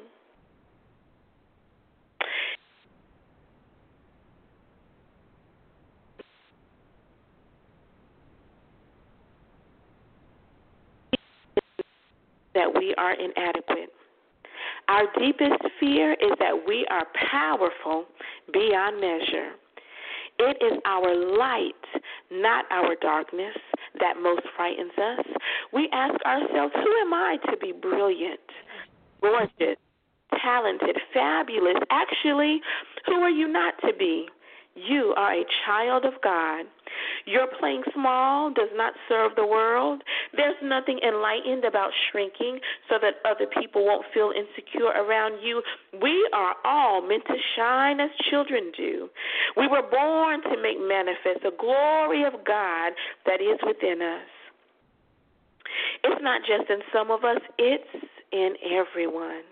That 12.58 12.74
we 12.74 12.92
are 12.98 13.12
inadequate. 13.12 13.92
Our 14.88 15.04
deepest 15.18 15.62
fear 15.78 16.12
is 16.14 16.32
that 16.40 16.66
we 16.66 16.84
are 16.90 17.06
powerful 17.30 18.06
beyond 18.52 19.00
measure. 19.00 19.52
It 20.40 20.56
is 20.60 20.78
our 20.84 21.14
light, 21.38 21.84
not 22.32 22.64
our 22.70 22.96
darkness, 23.00 23.56
that 24.00 24.14
most 24.20 24.42
frightens 24.56 24.92
us. 24.96 25.26
We 25.72 25.88
ask 25.92 26.14
ourselves, 26.24 26.74
who 26.74 26.92
am 27.06 27.14
I 27.14 27.36
to 27.50 27.56
be 27.58 27.72
brilliant, 27.72 28.40
gorgeous, 29.20 29.78
talented, 30.42 30.96
fabulous? 31.12 31.78
Actually, 31.90 32.60
who 33.06 33.14
are 33.14 33.30
you 33.30 33.48
not 33.48 33.74
to 33.84 33.92
be? 33.98 34.28
You 34.86 35.14
are 35.16 35.34
a 35.34 35.44
child 35.66 36.04
of 36.04 36.14
God. 36.22 36.66
Your 37.26 37.46
playing 37.58 37.82
small 37.94 38.50
does 38.50 38.70
not 38.74 38.94
serve 39.08 39.32
the 39.36 39.46
world. 39.46 40.02
There's 40.36 40.56
nothing 40.62 41.00
enlightened 41.06 41.64
about 41.64 41.90
shrinking 42.10 42.60
so 42.88 42.96
that 43.00 43.14
other 43.28 43.46
people 43.60 43.84
won't 43.84 44.06
feel 44.14 44.32
insecure 44.34 44.88
around 44.88 45.42
you. 45.42 45.62
We 46.00 46.28
are 46.32 46.54
all 46.64 47.06
meant 47.06 47.24
to 47.26 47.34
shine 47.56 48.00
as 48.00 48.10
children 48.30 48.72
do. 48.76 49.08
We 49.56 49.66
were 49.66 49.82
born 49.82 50.42
to 50.42 50.62
make 50.62 50.78
manifest 50.80 51.42
the 51.42 51.52
glory 51.58 52.24
of 52.24 52.44
God 52.46 52.92
that 53.26 53.40
is 53.40 53.58
within 53.66 54.00
us. 54.02 54.28
It's 56.04 56.22
not 56.22 56.42
just 56.42 56.70
in 56.70 56.80
some 56.92 57.10
of 57.10 57.24
us, 57.24 57.40
it's 57.58 58.06
in 58.32 58.54
everyone. 58.64 59.42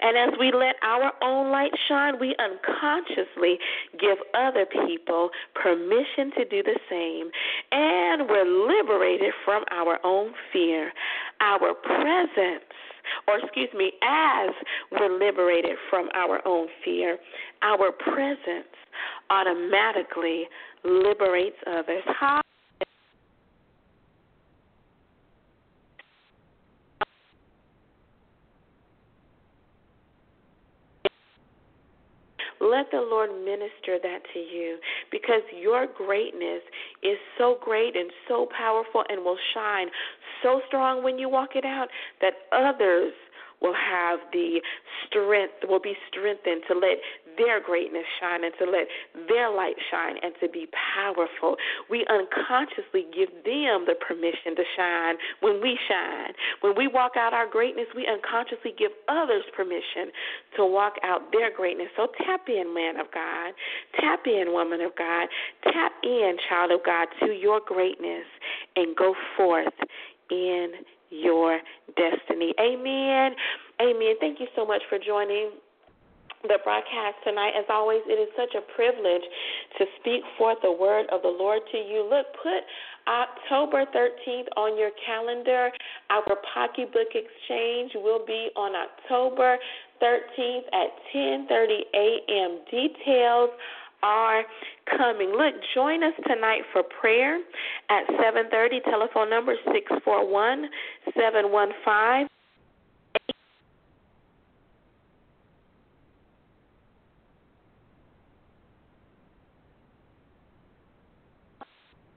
And 0.00 0.16
as 0.16 0.38
we 0.38 0.52
let 0.52 0.76
our 0.82 1.12
own 1.22 1.50
light 1.50 1.72
shine, 1.88 2.18
we 2.20 2.34
unconsciously 2.38 3.58
give 3.98 4.18
other 4.34 4.66
people 4.86 5.30
permission 5.54 6.30
to 6.36 6.44
do 6.44 6.62
the 6.62 6.78
same. 6.90 7.30
And 7.72 8.28
we're 8.28 8.44
liberated 8.44 9.32
from 9.44 9.64
our 9.70 9.98
own 10.04 10.32
fear. 10.52 10.92
Our 11.40 11.74
presence 11.74 12.64
or 13.26 13.38
excuse 13.38 13.68
me, 13.74 13.92
as 14.02 14.50
we're 14.92 15.18
liberated 15.18 15.76
from 15.90 16.08
our 16.14 16.40
own 16.46 16.68
fear, 16.84 17.18
our 17.62 17.92
presence 17.92 18.72
automatically 19.30 20.44
liberates 20.84 21.56
others. 21.66 22.02
How 22.18 22.40
Let 32.74 32.90
the 32.90 33.06
Lord 33.08 33.30
minister 33.44 34.02
that 34.02 34.18
to 34.32 34.38
you 34.40 34.78
because 35.12 35.42
your 35.56 35.86
greatness 35.86 36.60
is 37.04 37.16
so 37.38 37.56
great 37.62 37.94
and 37.94 38.10
so 38.26 38.48
powerful 38.56 39.04
and 39.08 39.24
will 39.24 39.38
shine 39.54 39.86
so 40.42 40.60
strong 40.66 41.04
when 41.04 41.16
you 41.16 41.28
walk 41.28 41.50
it 41.54 41.64
out 41.64 41.86
that 42.20 42.32
others 42.50 43.12
will 43.64 43.74
have 43.74 44.20
the 44.32 44.60
strength, 45.08 45.64
will 45.64 45.80
be 45.80 45.96
strengthened 46.12 46.62
to 46.68 46.74
let 46.76 47.00
their 47.40 47.60
greatness 47.60 48.04
shine 48.20 48.44
and 48.44 48.52
to 48.60 48.64
let 48.68 48.86
their 49.26 49.50
light 49.50 49.74
shine 49.90 50.16
and 50.22 50.34
to 50.40 50.48
be 50.48 50.68
powerful. 50.94 51.56
We 51.88 52.04
unconsciously 52.12 53.08
give 53.08 53.32
them 53.42 53.88
the 53.88 53.96
permission 53.96 54.54
to 54.54 54.64
shine 54.76 55.16
when 55.40 55.60
we 55.62 55.78
shine. 55.88 56.36
When 56.60 56.76
we 56.76 56.86
walk 56.86 57.16
out 57.16 57.32
our 57.32 57.48
greatness, 57.48 57.86
we 57.96 58.06
unconsciously 58.06 58.74
give 58.76 58.92
others 59.08 59.42
permission 59.56 60.12
to 60.56 60.66
walk 60.66 60.94
out 61.02 61.32
their 61.32 61.54
greatness. 61.54 61.88
So 61.96 62.08
tap 62.24 62.46
in, 62.48 62.74
man 62.74 63.00
of 63.00 63.06
God. 63.12 63.54
Tap 63.98 64.26
in, 64.26 64.52
woman 64.52 64.80
of 64.80 64.94
God. 64.96 65.28
Tap 65.64 65.92
in, 66.04 66.36
child 66.48 66.70
of 66.70 66.84
God, 66.84 67.08
to 67.20 67.32
your 67.32 67.60
greatness 67.64 68.28
and 68.76 68.94
go 68.94 69.14
forth 69.36 69.74
in 70.30 70.72
your 71.22 71.60
destiny. 71.96 72.54
Amen. 72.60 73.32
Amen. 73.80 74.14
Thank 74.20 74.40
you 74.40 74.46
so 74.56 74.66
much 74.66 74.82
for 74.88 74.98
joining 74.98 75.50
the 76.44 76.58
broadcast 76.62 77.16
tonight. 77.24 77.52
As 77.56 77.64
always, 77.68 78.00
it 78.06 78.20
is 78.20 78.28
such 78.36 78.54
a 78.54 78.62
privilege 78.76 79.24
to 79.78 79.84
speak 80.00 80.20
forth 80.36 80.58
the 80.62 80.72
word 80.72 81.06
of 81.10 81.22
the 81.22 81.28
Lord 81.28 81.60
to 81.72 81.78
you. 81.78 82.06
Look, 82.08 82.26
put 82.42 82.60
October 83.08 83.84
13th 83.94 84.48
on 84.56 84.78
your 84.78 84.90
calendar. 85.06 85.70
Our 86.10 86.36
pocketbook 86.52 87.08
exchange 87.14 87.92
will 87.94 88.24
be 88.26 88.50
on 88.56 88.72
October 88.76 89.56
13th 90.02 90.68
at 90.72 90.90
10:30 91.14 91.80
a.m. 91.94 92.60
Details 92.70 93.50
are 94.04 94.44
coming. 94.98 95.30
Look, 95.30 95.54
join 95.74 96.04
us 96.04 96.12
tonight 96.28 96.60
for 96.72 96.82
prayer 97.00 97.40
at 97.88 98.06
7:30. 98.20 98.84
Telephone 98.84 99.30
number 99.30 99.54
641 99.72 100.68
715 101.16 102.28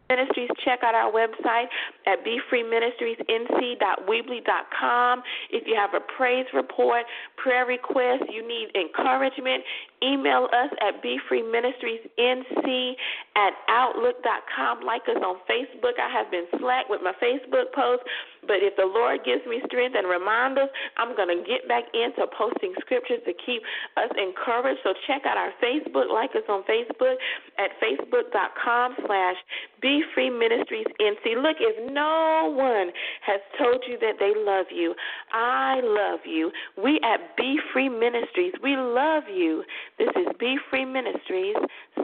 Ministries, 0.10 0.50
check 0.64 0.80
out 0.84 0.96
our 0.96 1.12
website 1.12 1.68
at 2.06 2.24
BeFreeMinistriesNC.weebly.com. 2.24 5.24
If 5.52 5.68
you 5.68 5.76
have 5.76 5.94
a 5.94 6.00
praise 6.16 6.46
report, 6.54 7.04
prayer 7.36 7.66
request, 7.66 8.24
you 8.32 8.48
need 8.48 8.70
encouragement, 8.74 9.66
email 10.04 10.48
us 10.54 10.72
at 10.82 11.02
BeFreeMinistriesNC 11.04 12.94
at 13.36 13.54
Outlook.com. 13.70 14.82
Like 14.82 15.04
us 15.10 15.22
on 15.24 15.38
Facebook. 15.50 16.00
I 16.00 16.10
have 16.12 16.32
been 16.32 16.46
slack 16.60 16.90
with 16.90 17.02
my 17.02 17.14
Facebook 17.22 17.74
posts, 17.74 18.06
but 18.46 18.64
if 18.64 18.76
the 18.76 18.86
Lord 18.86 19.22
gives 19.26 19.46
me 19.46 19.62
strength 19.66 19.96
and 19.98 20.08
reminders, 20.08 20.70
I'm 20.98 21.16
going 21.16 21.30
to 21.30 21.44
get 21.46 21.68
back 21.68 21.84
into 21.94 22.26
posting 22.38 22.74
scriptures 22.82 23.22
to 23.26 23.34
keep 23.46 23.62
us 23.98 24.10
encouraged. 24.18 24.82
So 24.84 24.94
check 25.06 25.26
out 25.26 25.38
our 25.38 25.52
Facebook. 25.62 26.10
Like 26.12 26.32
us 26.36 26.48
on 26.50 26.64
Facebook 26.64 27.16
at 27.58 27.72
Facebook.com 27.82 28.96
slash 29.06 29.38
be 29.82 30.04
Free 30.14 30.30
Ministries 30.30 30.88
NC. 31.00 31.42
Look, 31.42 31.58
if 31.60 31.92
no 31.92 32.54
one 32.56 32.92
has 33.26 33.42
told 33.58 33.84
you 33.88 33.98
that 34.00 34.18
they 34.20 34.34
love 34.36 34.68
you, 34.72 34.96
I 35.32 35.82
love 35.84 36.22
you. 36.26 36.52
We 36.82 37.00
at 37.04 37.36
Be 37.38 37.60
Free 37.74 37.90
Ministries, 37.90 38.54
we 38.64 38.76
love 38.76 39.24
you. 39.34 39.64
This 39.98 40.10
is 40.16 40.28
Be 40.40 40.58
Free 40.70 40.86
Ministries 40.86 41.56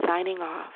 signing 0.04 0.38
off. 0.38 0.72